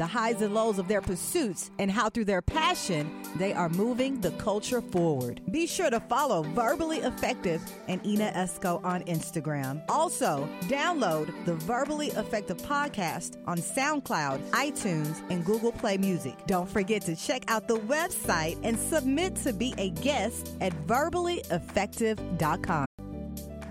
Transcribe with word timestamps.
the 0.00 0.06
highs 0.06 0.40
and 0.40 0.54
lows 0.54 0.78
of 0.78 0.88
their 0.88 1.02
pursuits, 1.02 1.70
and 1.78 1.90
how 1.90 2.08
through 2.08 2.24
their 2.24 2.40
passion 2.40 3.10
they 3.36 3.52
are 3.52 3.68
moving 3.68 4.18
the 4.22 4.30
culture 4.32 4.80
forward. 4.80 5.42
Be 5.50 5.66
sure 5.66 5.90
to 5.90 6.00
follow 6.00 6.42
Verbally 6.42 7.00
Effective 7.00 7.60
and 7.86 8.04
Ina 8.06 8.32
Esco 8.34 8.82
on 8.82 9.02
Instagram. 9.02 9.82
Also, 9.90 10.48
download 10.62 11.44
the 11.44 11.54
Verbally 11.54 12.08
Effective 12.12 12.56
podcast 12.56 13.36
on 13.46 13.58
SoundCloud, 13.58 14.40
iTunes, 14.52 15.22
and 15.28 15.44
Google 15.44 15.72
Play 15.72 15.98
Music. 15.98 16.34
Don't 16.46 16.68
forget 16.68 17.02
to 17.02 17.14
check 17.14 17.44
out 17.48 17.68
the 17.68 17.78
website 17.80 18.58
and 18.62 18.78
submit 18.78 19.36
to 19.36 19.52
be 19.52 19.74
a 19.76 19.90
guest 19.90 20.56
at 20.62 20.72
verballyeffective.com. 20.86 22.86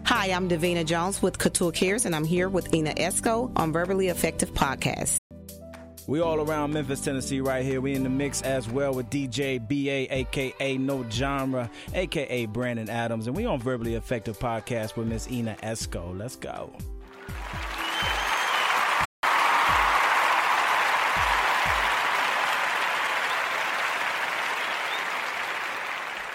Hi, 0.06 0.28
I'm 0.28 0.48
Davina 0.48 0.86
Jones 0.86 1.24
with 1.24 1.40
Couture 1.40 1.72
Cares, 1.72 2.06
and 2.06 2.16
I'm 2.16 2.26
here 2.26 2.50
with 2.50 2.72
Ina 2.72 2.94
Esco 2.96 3.52
on 3.56 3.74
Verbally 3.74 4.10
Effective 4.10 4.54
Podcast. 4.54 5.18
We 6.10 6.22
all 6.22 6.42
around 6.42 6.74
Memphis, 6.74 7.02
Tennessee, 7.02 7.40
right 7.40 7.64
here. 7.64 7.82
We 7.82 7.94
in 7.94 8.02
the 8.02 8.10
mix 8.10 8.42
as 8.42 8.68
well 8.68 8.96
with 8.96 9.12
DJ 9.12 9.60
BA, 9.60 10.12
aka 10.12 10.76
No 10.76 11.08
Genre, 11.08 11.70
aka 11.94 12.48
Brandon 12.48 12.90
Adams, 12.90 13.28
and 13.28 13.36
we 13.38 13.46
on 13.46 13.60
Verbally 13.60 13.94
Effective 13.94 14.40
Podcast 14.40 14.96
with 14.96 15.08
Miss 15.08 15.30
Ina 15.30 15.56
Esco. 15.62 16.18
Let's 16.18 16.36
go. 16.36 16.72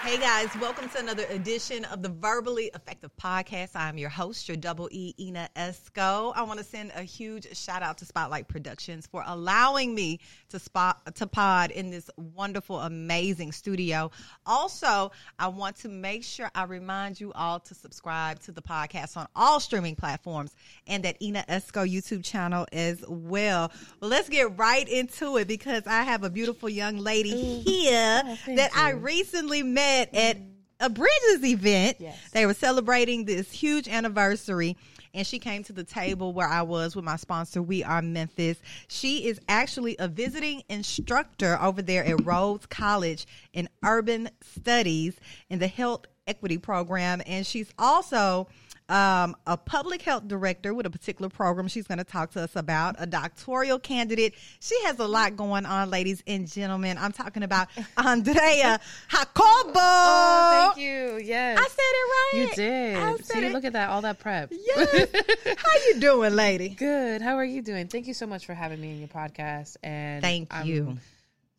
Hey 0.05 0.19
guys, 0.19 0.49
welcome 0.61 0.87
to 0.89 0.99
another 0.99 1.25
edition 1.31 1.83
of 1.85 2.03
the 2.03 2.09
Verbally 2.09 2.69
Effective 2.75 3.09
Podcast. 3.19 3.71
I'm 3.73 3.97
your 3.97 4.11
host, 4.11 4.47
your 4.47 4.55
double 4.55 4.87
E, 4.91 5.15
Ina 5.19 5.49
Esco. 5.55 6.31
I 6.35 6.43
want 6.43 6.59
to 6.59 6.63
send 6.63 6.91
a 6.95 7.01
huge 7.01 7.57
shout 7.57 7.81
out 7.81 7.97
to 7.97 8.05
Spotlight 8.05 8.47
Productions 8.47 9.07
for 9.07 9.23
allowing 9.25 9.95
me 9.95 10.19
to 10.49 10.59
spot 10.59 11.15
to 11.15 11.25
pod 11.25 11.71
in 11.71 11.89
this 11.89 12.11
wonderful, 12.17 12.81
amazing 12.81 13.51
studio. 13.51 14.11
Also, 14.45 15.11
I 15.39 15.47
want 15.47 15.77
to 15.77 15.89
make 15.89 16.23
sure 16.23 16.51
I 16.53 16.65
remind 16.65 17.19
you 17.19 17.33
all 17.33 17.59
to 17.61 17.73
subscribe 17.73 18.39
to 18.41 18.51
the 18.51 18.61
podcast 18.61 19.17
on 19.17 19.27
all 19.35 19.59
streaming 19.59 19.95
platforms 19.95 20.55
and 20.85 21.03
that 21.03 21.19
Ina 21.19 21.45
Esco 21.49 21.91
YouTube 21.91 22.23
channel 22.23 22.67
as 22.71 23.03
well. 23.07 23.25
Well, 23.35 24.09
let's 24.11 24.29
get 24.29 24.55
right 24.57 24.87
into 24.87 25.37
it 25.37 25.47
because 25.47 25.87
I 25.87 26.03
have 26.03 26.23
a 26.23 26.29
beautiful 26.29 26.69
young 26.69 26.97
lady 26.97 27.61
here 27.61 28.21
Oh, 28.23 28.55
that 28.55 28.71
I 28.75 28.91
recently 28.91 29.63
met 29.63 29.94
at 29.95 30.37
a 30.79 30.89
Bridges 30.89 31.43
event. 31.43 31.97
Yes. 31.99 32.17
They 32.31 32.45
were 32.45 32.53
celebrating 32.53 33.25
this 33.25 33.51
huge 33.51 33.87
anniversary. 33.87 34.77
And 35.13 35.25
she 35.25 35.39
came 35.39 35.63
to 35.63 35.71
the 35.71 35.85
table 35.85 36.33
where 36.33 36.47
I 36.47 36.61
was 36.61 36.93
with 36.93 37.05
my 37.05 37.15
sponsor, 37.15 37.61
We 37.61 37.85
Are 37.85 38.01
Memphis. 38.01 38.57
She 38.89 39.27
is 39.27 39.39
actually 39.47 39.95
a 39.97 40.09
visiting 40.09 40.63
instructor 40.67 41.57
over 41.61 41.81
there 41.81 42.03
at 42.03 42.25
Rhodes 42.25 42.65
College 42.65 43.25
in 43.53 43.69
Urban 43.81 44.29
Studies 44.41 45.15
in 45.49 45.59
the 45.59 45.67
Health 45.67 46.03
Equity 46.27 46.57
Program. 46.57 47.21
And 47.25 47.47
she's 47.47 47.71
also 47.79 48.49
um, 48.87 49.35
a 49.47 49.57
public 49.57 50.01
health 50.01 50.27
director 50.27 50.73
with 50.73 50.85
a 50.85 50.89
particular 50.89 51.29
program 51.29 51.67
she's 51.67 51.87
going 51.87 51.97
to 51.97 52.03
talk 52.03 52.31
to 52.31 52.41
us 52.41 52.55
about, 52.55 52.95
a 52.99 53.05
doctoral 53.05 53.79
candidate. 53.79 54.35
She 54.59 54.79
has 54.83 54.99
a 54.99 55.07
lot 55.07 55.35
going 55.35 55.65
on, 55.65 55.89
ladies 55.89 56.21
and 56.27 56.47
gentlemen. 56.47 56.97
I'm 56.97 57.11
talking 57.11 57.43
about 57.43 57.67
Andrea 57.97 58.79
Jacobo. 59.09 59.73
Oh, 59.75 60.71
thank 60.75 60.85
you. 60.85 61.17
Yes. 61.23 61.57
I 61.59 61.67
said 61.67 61.77
it 61.79 62.11
right. 62.11 62.31
You 62.35 62.55
did. 62.55 62.97
I 62.97 63.15
said 63.17 63.25
See, 63.25 63.45
it. 63.45 63.53
look 63.53 63.65
at 63.65 63.73
that. 63.73 63.89
All 63.89 64.01
that 64.01 64.19
prep. 64.19 64.51
Yes. 64.51 65.07
How 65.45 65.79
you 65.87 65.99
doing, 65.99 66.35
lady? 66.35 66.69
Good. 66.69 67.21
How 67.21 67.35
are 67.37 67.45
you 67.45 67.61
doing? 67.61 67.87
Thank 67.87 68.07
you 68.07 68.13
so 68.13 68.27
much 68.27 68.45
for 68.45 68.53
having 68.53 68.79
me 68.79 68.91
in 68.91 68.99
your 68.99 69.07
podcast. 69.07 69.77
And 69.83 70.21
Thank 70.21 70.53
I'm 70.53 70.65
you. 70.67 70.97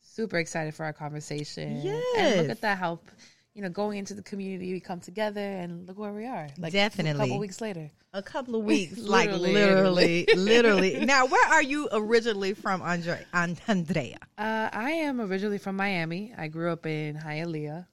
Super 0.03 0.39
excited 0.39 0.75
for 0.75 0.85
our 0.85 0.93
conversation. 0.93 1.81
Yes. 1.83 2.05
And 2.17 2.41
look 2.43 2.51
at 2.51 2.61
that. 2.63 2.79
How 2.79 3.01
you 3.57 3.63
know 3.63 3.71
going 3.71 3.97
into 3.97 4.13
the 4.13 4.23
community, 4.23 4.75
we 4.75 4.81
come 4.81 5.01
together, 5.01 5.41
and 5.41 5.89
look 5.89 5.99
where 5.99 6.13
we 6.13 6.27
are. 6.27 6.47
Like 6.59 6.75
definitely, 6.75 7.23
A 7.23 7.25
couple 7.25 7.39
weeks 7.39 7.63
later. 7.63 7.91
A 8.13 8.23
couple 8.23 8.55
of 8.57 8.65
weeks, 8.65 8.99
like 9.17 9.31
Literally. 9.31 9.55
literally, 9.55 10.27
literally. 10.37 11.05
Now, 11.07 11.25
where 11.25 11.49
are 11.49 11.63
you 11.63 11.89
originally 11.91 12.53
from, 12.53 12.83
Andre, 12.83 13.25
An- 13.33 13.57
Andrea? 13.67 14.19
Uh, 14.37 14.69
I 14.71 14.91
am 14.91 15.23
originally 15.23 15.57
from 15.57 15.75
Miami. 15.77 16.35
I 16.37 16.49
grew 16.49 16.71
up 16.71 16.85
in 16.85 17.17
Hialeah. 17.17 17.87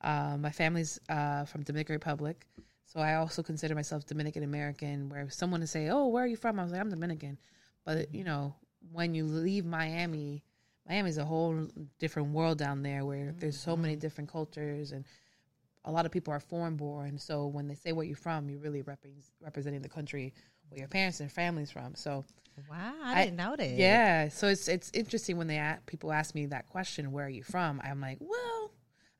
Uh, 0.00 0.36
my 0.38 0.50
family's 0.50 0.98
uh, 1.10 1.44
from 1.44 1.64
Dominican 1.64 1.92
Republic, 1.96 2.46
so 2.86 2.98
I 3.00 3.16
also 3.16 3.42
consider 3.42 3.74
myself 3.74 4.06
Dominican 4.06 4.42
American. 4.42 5.10
Where 5.10 5.28
someone 5.28 5.60
would 5.60 5.68
say, 5.68 5.90
"Oh, 5.90 6.06
where 6.08 6.24
are 6.24 6.26
you 6.26 6.36
from?" 6.36 6.58
I 6.58 6.62
was 6.62 6.72
like, 6.72 6.80
"I'm 6.80 6.88
Dominican," 6.88 7.36
but 7.84 8.14
you 8.14 8.24
know, 8.24 8.54
when 8.90 9.14
you 9.14 9.26
leave 9.26 9.66
Miami, 9.66 10.44
Miami's 10.90 11.18
a 11.18 11.24
whole 11.24 11.68
different 12.00 12.30
world 12.30 12.58
down 12.58 12.82
there, 12.82 13.04
where 13.04 13.32
there's 13.38 13.58
so 13.58 13.76
many 13.76 13.94
mm-hmm. 13.94 14.00
different 14.00 14.30
cultures 14.30 14.90
and 14.90 15.04
a 15.84 15.92
lot 15.92 16.04
of 16.04 16.10
people 16.10 16.34
are 16.34 16.40
foreign 16.40 16.76
born. 16.76 17.16
So 17.16 17.46
when 17.46 17.68
they 17.68 17.76
say 17.76 17.92
where 17.92 18.04
you're 18.04 18.16
from, 18.16 18.50
you're 18.50 18.58
really 18.58 18.82
repre- 18.82 19.30
representing 19.40 19.82
the 19.82 19.88
country 19.88 20.34
where 20.68 20.80
your 20.80 20.88
parents 20.88 21.20
and 21.20 21.30
family's 21.30 21.70
from. 21.70 21.94
So 21.94 22.24
Wow, 22.68 22.92
I, 23.02 23.24
didn't 23.24 23.36
know 23.36 23.54
that. 23.56 23.70
yeah, 23.70 24.28
so 24.28 24.48
it's 24.48 24.68
it's 24.68 24.90
interesting 24.92 25.38
when 25.38 25.46
they 25.46 25.56
a- 25.56 25.78
people 25.86 26.12
ask 26.12 26.34
me 26.34 26.46
that 26.46 26.66
question, 26.66 27.12
"Where 27.12 27.24
are 27.24 27.30
you 27.30 27.42
from?" 27.42 27.80
I'm 27.82 28.00
like, 28.00 28.18
"Well, 28.20 28.70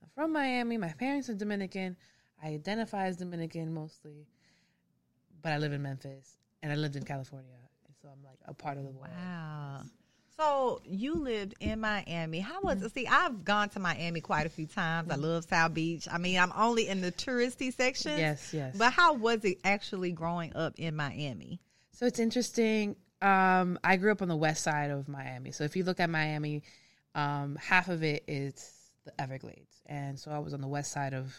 I'm 0.02 0.08
from 0.14 0.32
Miami. 0.32 0.76
My 0.76 0.92
parents 0.92 1.30
are 1.30 1.34
Dominican. 1.34 1.96
I 2.42 2.48
identify 2.48 3.06
as 3.06 3.16
Dominican 3.16 3.72
mostly, 3.72 4.26
but 5.40 5.52
I 5.52 5.58
live 5.58 5.72
in 5.72 5.82
Memphis 5.82 6.36
and 6.62 6.70
I 6.70 6.74
lived 6.74 6.96
in 6.96 7.04
California, 7.04 7.56
and 7.86 7.94
so 8.02 8.08
I'm 8.08 8.22
like 8.22 8.38
a 8.44 8.52
part 8.52 8.76
of 8.76 8.84
the 8.84 8.90
world." 8.90 9.14
Wow. 9.16 9.82
So 10.40 10.80
you 10.84 11.16
lived 11.16 11.54
in 11.60 11.80
Miami. 11.80 12.40
How 12.40 12.62
was 12.62 12.82
it? 12.82 12.94
See, 12.94 13.06
I've 13.06 13.44
gone 13.44 13.68
to 13.70 13.78
Miami 13.78 14.22
quite 14.22 14.46
a 14.46 14.48
few 14.48 14.66
times. 14.66 15.10
I 15.10 15.16
love 15.16 15.44
South 15.44 15.74
Beach. 15.74 16.08
I 16.10 16.16
mean, 16.16 16.38
I'm 16.38 16.52
only 16.56 16.88
in 16.88 17.02
the 17.02 17.12
touristy 17.12 17.74
section. 17.74 18.18
Yes, 18.18 18.54
yes. 18.54 18.74
But 18.74 18.94
how 18.94 19.12
was 19.12 19.44
it 19.44 19.58
actually 19.64 20.12
growing 20.12 20.56
up 20.56 20.78
in 20.78 20.96
Miami? 20.96 21.60
So 21.92 22.06
it's 22.06 22.18
interesting. 22.18 22.96
Um, 23.20 23.78
I 23.84 23.96
grew 23.96 24.12
up 24.12 24.22
on 24.22 24.28
the 24.28 24.36
west 24.36 24.62
side 24.62 24.90
of 24.90 25.08
Miami. 25.08 25.52
So 25.52 25.64
if 25.64 25.76
you 25.76 25.84
look 25.84 26.00
at 26.00 26.08
Miami, 26.08 26.62
um, 27.14 27.56
half 27.56 27.88
of 27.88 28.02
it 28.02 28.24
is 28.26 28.92
the 29.04 29.12
Everglades, 29.20 29.82
and 29.84 30.18
so 30.18 30.30
I 30.30 30.38
was 30.38 30.54
on 30.54 30.62
the 30.62 30.68
west 30.68 30.90
side 30.90 31.12
of 31.12 31.36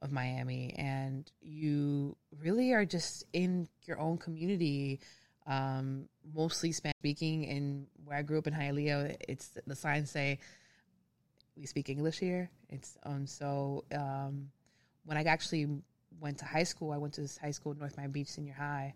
of 0.00 0.12
Miami, 0.12 0.76
and 0.78 1.28
you 1.40 2.16
really 2.40 2.72
are 2.72 2.84
just 2.84 3.24
in 3.32 3.66
your 3.84 3.98
own 3.98 4.16
community, 4.16 5.00
um, 5.48 6.08
mostly 6.34 6.72
Spanish 6.72 6.96
speaking. 6.98 7.46
And 7.48 7.86
where 8.04 8.18
I 8.18 8.22
grew 8.22 8.38
up 8.38 8.46
in 8.46 8.54
Hialeah, 8.54 9.16
it's 9.28 9.50
the 9.66 9.76
signs 9.76 10.10
say 10.10 10.38
we 11.56 11.66
speak 11.66 11.88
English 11.88 12.18
here. 12.18 12.50
It's 12.68 12.96
um 13.04 13.26
so 13.26 13.84
um, 13.92 14.50
when 15.04 15.16
I 15.16 15.22
actually 15.22 15.68
went 16.20 16.38
to 16.38 16.44
high 16.44 16.64
school, 16.64 16.92
I 16.92 16.98
went 16.98 17.14
to 17.14 17.20
this 17.20 17.36
high 17.36 17.52
school, 17.52 17.74
North 17.74 17.96
Miami 17.96 18.12
Beach 18.12 18.28
Senior 18.28 18.54
High 18.54 18.94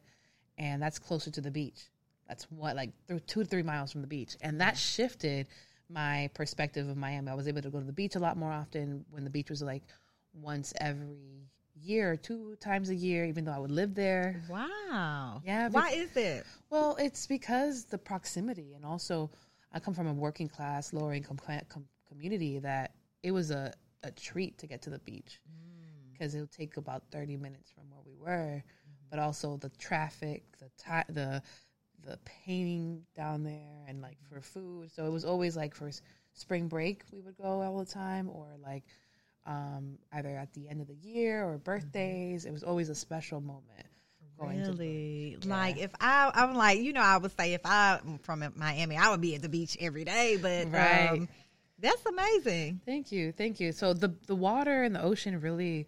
and 0.59 0.83
that's 0.83 0.99
closer 0.99 1.31
to 1.31 1.41
the 1.41 1.51
beach. 1.51 1.81
That's 2.29 2.45
what 2.51 2.77
like 2.77 2.91
th- 3.09 3.25
two 3.27 3.43
to 3.43 3.49
three 3.49 3.63
miles 3.63 3.93
from 3.93 4.01
the 4.01 4.07
beach, 4.07 4.37
and 4.41 4.61
that 4.61 4.77
shifted 4.77 5.49
my 5.89 6.31
perspective 6.35 6.89
of 6.89 6.97
Miami. 6.97 7.29
I 7.29 7.35
was 7.35 7.49
able 7.49 7.63
to 7.63 7.71
go 7.71 7.81
to 7.81 7.85
the 7.85 7.93
beach 7.93 8.15
a 8.15 8.19
lot 8.19 8.37
more 8.37 8.53
often 8.53 9.05
when 9.11 9.25
the 9.25 9.31
beach 9.31 9.51
was 9.51 9.63
like 9.63 9.83
once 10.33 10.73
every 10.81 11.49
year, 11.83 12.17
two 12.17 12.57
times 12.61 12.91
a 12.91 12.95
year, 12.95 13.25
even 13.25 13.45
though 13.45 13.53
I 13.53 13.59
would 13.59 13.71
live 13.71 13.95
there. 13.95 14.43
Wow. 14.49 15.43
Yeah, 15.45 15.69
Why 15.69 15.91
is 15.91 16.11
that? 16.13 16.45
Well, 16.71 16.97
it's 16.99 17.27
because 17.27 17.85
the 17.85 17.99
proximity, 17.99 18.75
and 18.75 18.85
also 18.85 19.31
I 19.73 19.81
come 19.81 19.95
from 19.95 20.07
a 20.07 20.13
working 20.13 20.49
class, 20.49 20.93
lower 20.93 21.15
income 21.15 21.39
com- 21.69 21.87
community 22.09 22.59
that 22.61 22.93
it 23.23 23.33
was 23.33 23.51
a, 23.51 23.73
a 24.03 24.11
treat 24.11 24.59
to 24.59 24.67
get 24.67 24.83
to 24.83 24.91
the 24.91 24.99
beach 25.01 25.41
mm. 25.49 26.13
because 26.13 26.35
it 26.35 26.41
would 26.41 26.53
take 26.53 26.77
about 26.77 27.05
thirty 27.11 27.37
minutes 27.37 27.71
from 27.71 27.85
where 27.91 28.03
we 28.05 28.15
were, 28.15 28.57
mm-hmm. 28.57 29.07
but 29.11 29.19
also 29.19 29.57
the 29.57 29.71
traffic, 29.71 30.45
the 30.59 30.71
the 31.09 31.43
the 32.05 32.19
painting 32.45 33.03
down 33.17 33.45
there, 33.45 33.85
and 33.89 34.03
like 34.03 34.19
mm-hmm. 34.25 34.37
for 34.37 34.41
food. 34.41 34.91
So 34.93 35.07
it 35.07 35.11
was 35.11 35.25
always 35.25 35.57
like 35.57 35.75
for 35.75 35.91
spring 36.35 36.67
break 36.67 37.03
we 37.13 37.21
would 37.21 37.37
go 37.37 37.63
all 37.63 37.79
the 37.79 37.87
time, 37.87 38.29
or 38.29 38.49
like 38.63 38.85
um, 39.47 39.99
either 40.13 40.29
at 40.31 40.53
the 40.55 40.69
end 40.69 40.81
of 40.81 40.87
the 40.87 40.95
year 40.95 41.45
or 41.45 41.59
birthdays. 41.59 42.45
It 42.45 42.53
was 42.53 42.63
always 42.63 42.89
a 42.89 42.95
special 42.95 43.41
moment. 43.41 43.65
going 44.39 44.63
to 44.65 44.71
Really? 44.73 45.37
Yeah. 45.43 45.57
Like 45.57 45.79
if 45.79 45.91
I, 46.01 46.31
I'm 46.35 46.55
like, 46.55 46.81
you 46.81 46.93
know, 46.93 47.01
I 47.03 47.17
would 47.17 47.37
say 47.37 47.55
if 47.55 47.61
I'm 47.65 48.19
from 48.19 48.45
Miami, 48.57 48.97
I 48.97 49.11
would 49.11 49.21
be 49.21 49.35
at 49.35 49.43
the 49.43 49.49
beach 49.49 49.77
every 49.81 50.05
day. 50.05 50.37
But 50.41 50.71
Right. 50.73 51.09
um, 51.09 51.29
that's 51.79 52.05
amazing. 52.07 52.81
Thank 52.87 53.13
you, 53.13 53.33
thank 53.33 53.61
you. 53.61 53.73
So 53.73 53.93
the 53.93 54.15
the 54.27 54.37
water 54.37 54.85
and 54.85 54.95
the 54.95 55.03
ocean 55.03 55.41
really 55.41 55.87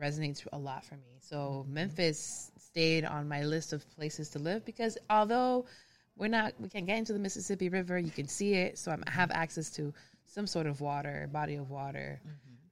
resonates 0.00 0.46
a 0.52 0.58
lot 0.58 0.84
for 0.84 0.96
me. 0.96 1.18
So 1.20 1.64
Memphis 1.68 2.50
stayed 2.58 3.04
on 3.04 3.28
my 3.28 3.44
list 3.44 3.72
of 3.72 3.88
places 3.96 4.30
to 4.30 4.38
live 4.38 4.64
because 4.64 4.98
although 5.08 5.66
we're 6.16 6.28
not, 6.28 6.52
we 6.58 6.68
can 6.68 6.84
get 6.84 6.98
into 6.98 7.12
the 7.12 7.18
Mississippi 7.18 7.68
River, 7.68 7.98
you 7.98 8.10
can 8.10 8.28
see 8.28 8.54
it. 8.54 8.78
So 8.78 8.92
I 8.92 9.10
have 9.10 9.30
access 9.30 9.70
to 9.70 9.94
some 10.26 10.46
sort 10.46 10.66
of 10.66 10.80
water, 10.80 11.28
body 11.32 11.54
of 11.56 11.70
water, 11.70 12.20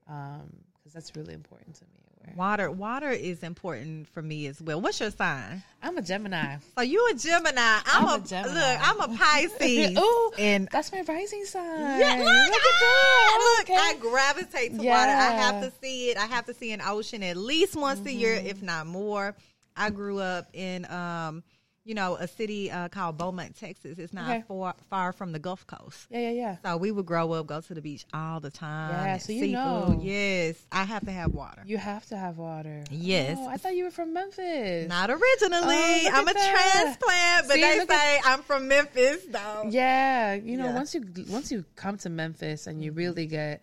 because 0.09 0.93
that's 0.93 1.15
really 1.15 1.35
important 1.35 1.77
to 1.77 1.85
me. 1.85 1.91
Water, 2.37 2.71
water 2.71 3.09
is 3.11 3.43
important 3.43 4.07
for 4.09 4.21
me 4.21 4.47
as 4.49 4.61
well. 4.61 4.81
What's 4.83 5.01
your 5.01 5.11
sign? 5.11 5.63
I'm 5.83 5.97
a 5.97 6.03
Gemini. 6.03 6.57
So 6.77 6.83
you 6.83 7.09
a 7.11 7.15
Gemini. 7.15 7.59
I'm, 7.59 7.83
I'm 7.87 8.21
a, 8.21 8.23
a 8.23 8.27
Gemini. 8.27 8.55
look. 8.55 8.89
I'm 8.89 9.01
a 9.01 9.17
Pisces. 9.17 9.99
Ooh, 9.99 10.33
and 10.39 10.69
that's 10.71 10.93
my 10.93 11.01
rising 11.09 11.45
sign. 11.47 11.65
yeah, 12.01 12.17
look, 12.19 12.27
Look 12.27 12.63
at 12.63 12.81
that. 12.81 13.65
look, 13.69 13.71
I 13.79 13.97
gravitate 13.99 14.73
to 14.73 14.77
water. 14.79 15.11
I 15.11 15.31
have 15.31 15.63
to 15.63 15.73
see 15.81 16.11
it. 16.11 16.19
I 16.19 16.27
have 16.27 16.45
to 16.47 16.55
see 16.55 16.73
an 16.73 16.83
ocean 16.83 17.23
at 17.23 17.37
least 17.39 17.77
once 17.77 18.05
a 18.07 18.13
year, 18.13 18.35
if 18.35 18.63
not 18.63 18.87
more. 18.87 19.35
I 19.75 19.89
grew 19.91 20.19
up 20.19 20.49
in, 20.53 20.85
um, 20.91 21.43
you 21.89 21.95
know, 21.95 22.17
a 22.17 22.29
city 22.29 22.71
uh, 22.71 22.87
called 22.91 23.17
Beaumont, 23.17 23.57
Texas. 23.59 23.99
It's 23.99 24.13
not 24.13 24.29
Okay. 24.29 24.45
far 24.47 24.75
far 24.91 25.13
from 25.15 25.33
the 25.33 25.39
Gulf 25.39 25.67
Coast. 25.67 26.07
Yeah, 26.11 26.19
yeah, 26.21 26.31
yeah. 26.31 26.57
So 26.63 26.77
we 26.77 26.93
would 26.93 27.07
grow 27.07 27.33
up, 27.33 27.47
go 27.47 27.63
to 27.63 27.73
the 27.75 27.81
beach 27.81 28.05
all 28.13 28.41
the 28.41 28.51
time. 28.51 28.91
Yeah, 28.93 29.17
so 29.17 29.33
you 29.33 29.41
seafood. 29.41 29.53
know. 29.55 30.01
Yes, 30.03 30.63
I 30.71 30.85
have 30.85 31.07
to 31.07 31.11
have 31.11 31.33
water. 31.33 31.63
You 31.65 31.79
have 31.79 32.05
to 32.07 32.17
have 32.19 32.37
water. 32.37 32.85
Yes. 32.91 33.39
Oh, 33.41 33.49
I 33.49 33.57
thought 33.57 33.75
you 33.75 33.85
were 33.85 33.91
from 33.91 34.13
Memphis. 34.13 34.87
Not 34.87 35.09
originally. 35.09 35.77
Oh, 35.77 36.11
I'm 36.13 36.29
a 36.29 36.33
that. 36.35 36.75
transplant, 36.75 37.49
but 37.49 37.55
See, 37.55 37.61
they 37.63 37.79
look 37.79 37.91
at- 37.91 37.99
say 37.99 38.21
I'm 38.23 38.43
from 38.43 38.69
Memphis, 38.69 39.25
though. 39.31 39.65
Yeah, 39.71 40.35
you 40.35 40.59
know, 40.59 40.67
Yeah. 40.67 40.75
once 40.75 40.95
you 40.95 41.05
once 41.31 41.51
you 41.51 41.65
come 41.75 41.97
to 41.99 42.11
Memphis 42.11 42.67
and 42.67 42.85
you 42.85 42.93
really 42.93 43.27
get 43.27 43.63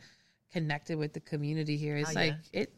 connected 0.52 0.98
with 0.98 1.14
the 1.14 1.20
community 1.20 1.78
here, 1.78 1.96
it's 1.98 2.10
Oh, 2.10 2.14
like 2.14 2.34
yeah. 2.54 2.62
it. 2.62 2.74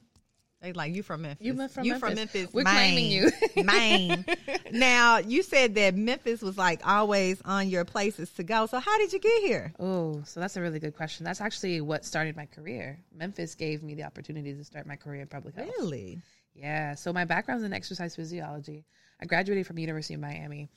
They 0.62 0.74
like 0.74 0.94
you 0.95 1.04
from 1.04 1.21
Memphis. 1.21 1.45
You 1.45 1.54
from 1.68 1.83
you 1.86 1.92
Memphis. 1.92 2.00
from 2.09 2.15
Memphis. 2.15 2.48
We're 2.51 2.63
Maine. 2.63 2.74
claiming 2.74 3.12
you. 3.12 3.31
Maine. 3.63 4.25
Now 4.71 5.18
you 5.18 5.44
said 5.44 5.75
that 5.75 5.95
Memphis 5.95 6.42
was 6.42 6.57
like 6.57 6.86
always 6.86 7.42
on 7.45 7.69
your 7.69 7.86
places 7.86 8.30
to 8.31 8.44
go. 8.44 8.65
So 8.65 8.80
how 8.80 8.98
did 8.98 9.13
you 9.13 9.19
get 9.19 9.42
here? 9.42 9.74
Oh, 9.80 10.21
so 10.25 10.42
that's 10.42 10.57
a 10.57 10.62
really 10.62 10.80
good 10.80 10.94
question. 10.95 11.24
That's 11.24 11.39
actually 11.39 11.80
what 11.80 12.04
started 12.04 12.36
my 12.36 12.48
career. 12.48 13.00
Memphis 13.15 13.56
gave 13.56 13.81
me 13.81 13.95
the 13.95 14.04
opportunity 14.04 14.54
to 14.54 14.63
start 14.65 14.86
my 14.86 14.98
career 14.98 15.21
in 15.21 15.27
public 15.27 15.56
health. 15.56 15.69
Really? 15.80 16.21
Yeah. 16.54 16.95
So 16.95 17.13
my 17.13 17.24
background's 17.24 17.63
in 17.63 17.71
exercise 17.71 18.15
physiology. 18.15 18.83
I 19.21 19.25
graduated 19.25 19.65
from 19.65 19.77
the 19.77 19.83
University 19.83 20.15
of 20.15 20.19
Miami, 20.19 20.69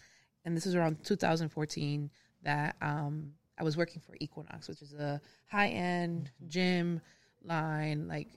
and 0.45 0.57
this 0.57 0.67
was 0.67 0.75
around 0.77 1.03
2014 1.05 2.11
that 2.43 2.77
um, 2.81 3.33
I 3.59 3.65
was 3.65 3.77
working 3.77 4.01
for 4.01 4.15
Equinox, 4.21 4.69
which 4.69 4.83
is 4.83 4.95
a 4.95 5.21
high 5.51 5.69
end 5.69 6.31
gym 6.47 7.01
line. 7.45 8.07
Like 8.07 8.29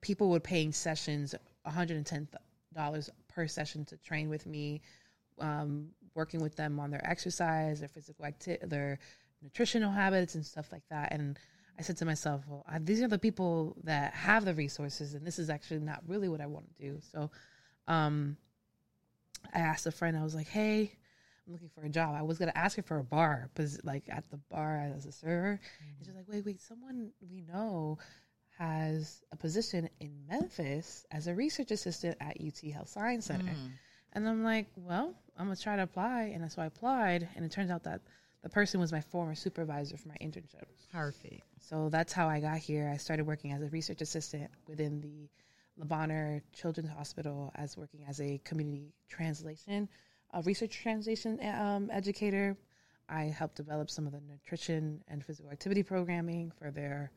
people 0.00 0.30
were 0.30 0.40
paying 0.40 0.72
sessions, 0.72 1.34
110 1.62 2.28
dollars 2.74 3.10
per 3.28 3.46
session 3.46 3.84
to 3.86 3.96
train 3.98 4.28
with 4.28 4.46
me, 4.46 4.80
um, 5.38 5.88
working 6.14 6.40
with 6.40 6.56
them 6.56 6.78
on 6.78 6.90
their 6.90 7.04
exercise, 7.08 7.80
their 7.80 7.88
physical 7.88 8.24
activity, 8.24 8.66
their 8.66 8.98
nutritional 9.42 9.90
habits, 9.90 10.34
and 10.34 10.44
stuff 10.44 10.70
like 10.72 10.82
that. 10.90 11.12
And 11.12 11.38
I 11.78 11.82
said 11.82 11.96
to 11.98 12.04
myself, 12.04 12.42
well, 12.46 12.64
I, 12.68 12.78
these 12.78 13.00
are 13.02 13.08
the 13.08 13.18
people 13.18 13.76
that 13.84 14.12
have 14.12 14.44
the 14.44 14.54
resources, 14.54 15.14
and 15.14 15.26
this 15.26 15.38
is 15.38 15.50
actually 15.50 15.80
not 15.80 16.02
really 16.06 16.28
what 16.28 16.40
I 16.40 16.46
want 16.46 16.66
to 16.76 16.82
do. 16.82 17.00
So, 17.12 17.30
um, 17.88 18.36
I 19.54 19.60
asked 19.60 19.86
a 19.86 19.90
friend, 19.90 20.16
I 20.16 20.22
was 20.22 20.34
like, 20.34 20.48
hey, 20.48 20.92
I'm 21.46 21.52
looking 21.54 21.70
for 21.70 21.82
a 21.82 21.88
job. 21.88 22.14
I 22.14 22.22
was 22.22 22.38
gonna 22.38 22.52
ask 22.54 22.76
her 22.76 22.82
for 22.82 22.98
a 22.98 23.04
bar, 23.04 23.50
because 23.52 23.80
like 23.82 24.04
at 24.10 24.30
the 24.30 24.36
bar 24.36 24.92
as 24.94 25.06
a 25.06 25.12
server, 25.12 25.58
and 25.80 26.06
she's 26.06 26.14
like, 26.14 26.28
wait, 26.28 26.44
wait, 26.44 26.60
someone 26.60 27.10
we 27.30 27.40
know 27.40 27.98
has 28.60 29.22
a 29.32 29.36
position 29.36 29.88
in 30.00 30.12
Memphis 30.28 31.06
as 31.10 31.26
a 31.26 31.34
research 31.34 31.70
assistant 31.70 32.16
at 32.20 32.36
UT 32.38 32.70
Health 32.72 32.88
Science 32.90 33.24
Center. 33.26 33.52
And 34.12 34.28
I'm 34.28 34.44
like, 34.44 34.66
well, 34.76 35.14
I'm 35.38 35.46
gonna 35.46 35.56
try 35.56 35.76
to 35.76 35.82
apply, 35.82 36.32
and 36.34 36.50
so 36.52 36.60
I 36.60 36.66
applied, 36.66 37.26
and 37.34 37.44
it 37.44 37.50
turns 37.50 37.70
out 37.70 37.84
that 37.84 38.02
the 38.42 38.50
person 38.50 38.78
was 38.78 38.92
my 38.92 39.00
former 39.00 39.34
supervisor 39.34 39.96
for 39.96 40.08
my 40.08 40.16
internship. 40.20 40.64
Perfect. 40.92 41.42
So 41.60 41.88
that's 41.88 42.12
how 42.12 42.28
I 42.28 42.40
got 42.40 42.58
here. 42.58 42.90
I 42.92 42.98
started 42.98 43.26
working 43.26 43.52
as 43.52 43.62
a 43.62 43.68
research 43.68 44.02
assistant 44.02 44.50
within 44.66 45.00
the 45.00 45.28
Le 45.78 45.86
Bonheur 45.86 46.42
Children's 46.52 46.90
Hospital 46.90 47.50
as 47.54 47.78
working 47.78 48.04
as 48.08 48.20
a 48.20 48.38
community 48.44 48.92
translation, 49.08 49.88
a 50.34 50.42
research 50.42 50.78
translation 50.82 51.38
um, 51.58 51.88
educator. 51.90 52.56
I 53.08 53.24
helped 53.24 53.56
develop 53.56 53.88
some 53.88 54.06
of 54.06 54.12
the 54.12 54.20
nutrition 54.20 55.02
and 55.08 55.24
physical 55.24 55.50
activity 55.50 55.82
programming 55.82 56.52
for 56.58 56.70
their 56.70 57.10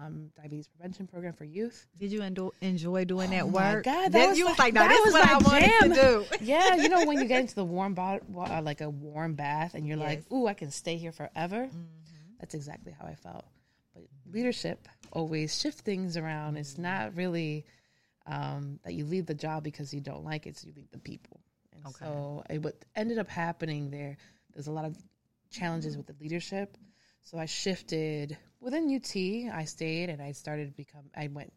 um, 0.00 0.30
diabetes 0.36 0.68
prevention 0.68 1.06
program 1.06 1.32
for 1.32 1.44
youth. 1.44 1.86
Did 1.98 2.12
you 2.12 2.22
enjoy, 2.22 2.48
enjoy 2.60 3.04
doing 3.04 3.30
that 3.30 3.42
Oh 3.44 3.48
my 3.50 3.74
work? 3.74 3.84
God, 3.84 4.04
that 4.04 4.12
That- 4.12 4.28
was 4.30 4.38
you 4.38 4.44
was 4.46 4.58
like- 4.58 4.74
like, 4.74 4.74
no, 4.74 4.88
that 4.88 5.02
was 5.04 5.12
what 5.12 5.28
I 5.28 5.38
wanted 5.38 5.70
jam. 5.80 5.88
to 5.90 5.94
do. 5.94 6.36
yeah, 6.44 6.76
you 6.76 6.88
know 6.88 7.04
when 7.04 7.18
you 7.18 7.24
get 7.26 7.40
into 7.40 7.54
the 7.54 7.64
warm 7.64 7.94
wa- 7.94 8.18
uh, 8.48 8.60
like 8.62 8.80
a 8.80 8.90
warm 8.90 9.34
bath, 9.34 9.74
and 9.74 9.86
you're 9.86 9.96
like, 9.96 10.18
Yes. 10.18 10.24
Mm-hmm. 10.26 10.34
"Ooh, 10.36 10.46
I 10.46 10.54
can 10.54 10.70
stay 10.70 10.96
here 10.96 11.12
forever." 11.12 11.68
That's 12.40 12.54
exactly 12.54 12.92
how 12.98 13.06
I 13.06 13.14
felt. 13.14 13.44
But 13.94 14.04
leadership 14.32 14.88
always 15.12 15.58
shift 15.60 15.80
things 15.80 16.16
around. 16.16 16.56
It's 16.56 16.72
Mm-hmm. 16.74 16.82
not 16.82 17.16
really 17.16 17.64
um, 18.26 18.78
that 18.84 18.94
you 18.94 19.04
leave 19.04 19.26
the 19.26 19.34
job 19.34 19.62
because 19.64 19.92
you 19.92 20.00
don't 20.00 20.24
like 20.24 20.46
it; 20.46 20.50
it's 20.50 20.64
you 20.64 20.72
leave 20.76 20.90
the 20.90 20.98
people. 20.98 21.40
And 21.74 21.86
Okay. 21.86 22.04
so, 22.04 22.44
it, 22.48 22.62
what 22.62 22.76
ended 22.94 23.18
up 23.18 23.28
happening 23.28 23.90
there, 23.90 24.16
there's 24.54 24.68
a 24.68 24.72
lot 24.72 24.84
of 24.84 24.96
challenges 25.50 25.96
with 25.96 26.06
the 26.06 26.14
leadership. 26.20 26.76
So 27.24 27.38
I 27.38 27.46
shifted 27.46 28.36
within 28.62 28.94
UT. 28.94 29.54
I 29.54 29.64
stayed 29.64 30.08
and 30.08 30.22
I 30.22 30.32
started 30.32 30.68
to 30.68 30.76
become. 30.76 31.02
I 31.16 31.28
went 31.28 31.52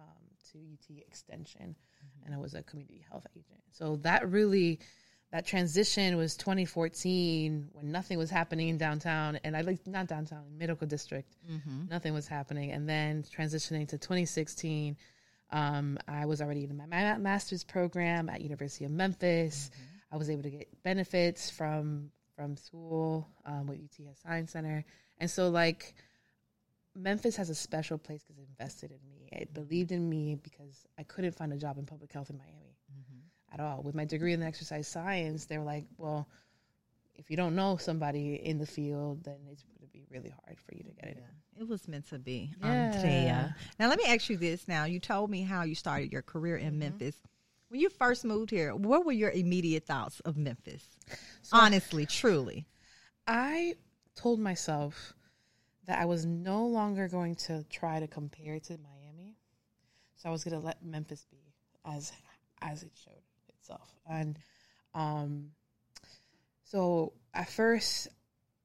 um, 0.00 0.06
to 0.52 0.58
UT 0.58 0.98
Extension, 1.06 1.74
and 2.24 2.34
I 2.34 2.38
was 2.38 2.54
a 2.54 2.62
community 2.62 3.04
health 3.10 3.26
agent. 3.34 3.62
So 3.70 3.96
that 4.02 4.28
really, 4.28 4.80
that 5.32 5.46
transition 5.46 6.16
was 6.16 6.36
2014 6.36 7.68
when 7.72 7.92
nothing 7.92 8.18
was 8.18 8.30
happening 8.30 8.68
in 8.68 8.76
downtown, 8.76 9.38
and 9.44 9.56
I 9.56 9.62
like 9.62 9.86
not 9.86 10.08
downtown, 10.08 10.44
medical 10.58 10.86
district, 10.86 11.36
nothing 11.88 12.12
was 12.12 12.26
happening, 12.26 12.72
and 12.72 12.88
then 12.88 13.22
transitioning 13.22 13.88
to 13.88 13.98
2016. 13.98 14.96
Um, 15.50 15.98
I 16.06 16.26
was 16.26 16.42
already 16.42 16.64
in 16.64 16.76
my 16.76 17.16
master's 17.16 17.64
program 17.64 18.28
at 18.28 18.42
University 18.42 18.84
of 18.84 18.90
Memphis. 18.90 19.70
I 20.12 20.16
was 20.16 20.28
able 20.28 20.42
to 20.42 20.50
get 20.50 20.82
benefits 20.82 21.48
from 21.50 22.10
from 22.36 22.56
school 22.56 23.28
um, 23.46 23.66
with 23.66 23.78
UT 23.78 24.16
Science 24.22 24.52
Center, 24.52 24.84
and 25.18 25.30
so 25.30 25.48
like 25.48 25.94
Memphis 26.98 27.36
has 27.36 27.50
a 27.50 27.54
special 27.54 27.98
place 27.98 28.22
because 28.22 28.38
it 28.42 28.48
invested 28.48 28.90
in 28.90 28.98
me. 29.08 29.28
It 29.32 29.52
mm-hmm. 29.52 29.62
believed 29.62 29.92
in 29.92 30.08
me 30.08 30.36
because 30.42 30.86
I 30.98 31.02
couldn't 31.04 31.32
find 31.32 31.52
a 31.52 31.56
job 31.56 31.78
in 31.78 31.86
public 31.86 32.12
health 32.12 32.30
in 32.30 32.38
Miami 32.38 32.76
mm-hmm. 32.92 33.54
at 33.54 33.60
all. 33.60 33.82
With 33.82 33.94
my 33.94 34.04
degree 34.04 34.32
in 34.32 34.42
exercise 34.42 34.88
science, 34.88 35.46
they 35.46 35.58
were 35.58 35.64
like, 35.64 35.84
well, 35.96 36.28
if 37.14 37.30
you 37.30 37.36
don't 37.36 37.54
know 37.54 37.76
somebody 37.76 38.34
in 38.34 38.58
the 38.58 38.66
field, 38.66 39.24
then 39.24 39.36
it's 39.50 39.62
going 39.62 39.80
to 39.80 39.86
be 39.92 40.04
really 40.10 40.30
hard 40.44 40.58
for 40.60 40.74
you 40.74 40.84
to 40.84 40.90
get 40.90 41.10
it. 41.10 41.24
It 41.58 41.68
was 41.68 41.88
meant 41.88 42.08
to 42.10 42.18
be. 42.18 42.54
Yeah. 42.62 43.50
Now 43.80 43.88
let 43.88 43.98
me 43.98 44.04
ask 44.06 44.30
you 44.30 44.36
this. 44.36 44.68
Now 44.68 44.84
you 44.84 45.00
told 45.00 45.28
me 45.28 45.42
how 45.42 45.64
you 45.64 45.74
started 45.74 46.12
your 46.12 46.22
career 46.22 46.56
in 46.56 46.70
mm-hmm. 46.70 46.78
Memphis. 46.78 47.16
When 47.68 47.80
you 47.80 47.90
first 47.90 48.24
moved 48.24 48.50
here, 48.50 48.74
what 48.74 49.04
were 49.04 49.12
your 49.12 49.30
immediate 49.30 49.84
thoughts 49.84 50.20
of 50.20 50.36
Memphis? 50.36 50.88
Honestly, 51.52 52.06
truly. 52.06 52.66
I 53.26 53.74
told 54.14 54.40
myself 54.40 55.14
that 55.88 55.98
I 55.98 56.04
was 56.04 56.24
no 56.24 56.66
longer 56.66 57.08
going 57.08 57.34
to 57.34 57.64
try 57.70 57.98
to 57.98 58.06
compare 58.06 58.54
it 58.54 58.64
to 58.64 58.74
Miami. 58.74 59.34
So 60.16 60.28
I 60.28 60.32
was 60.32 60.44
going 60.44 60.58
to 60.58 60.64
let 60.64 60.84
Memphis 60.84 61.26
be 61.30 61.38
as 61.84 62.12
as 62.60 62.82
it 62.82 62.92
showed 63.04 63.22
itself. 63.48 63.90
And 64.08 64.38
um 64.94 65.50
so 66.64 67.14
at 67.32 67.48
first 67.48 68.08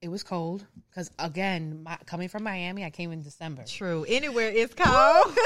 it 0.01 0.09
was 0.09 0.21
cold 0.21 0.65
because 0.89 1.09
again, 1.17 1.83
my, 1.83 1.97
coming 2.05 2.27
from 2.27 2.43
Miami, 2.43 2.83
I 2.83 2.89
came 2.89 3.13
in 3.13 3.21
December. 3.21 3.63
True. 3.65 4.05
Anywhere 4.07 4.49
is 4.49 4.73
cold. 4.73 5.37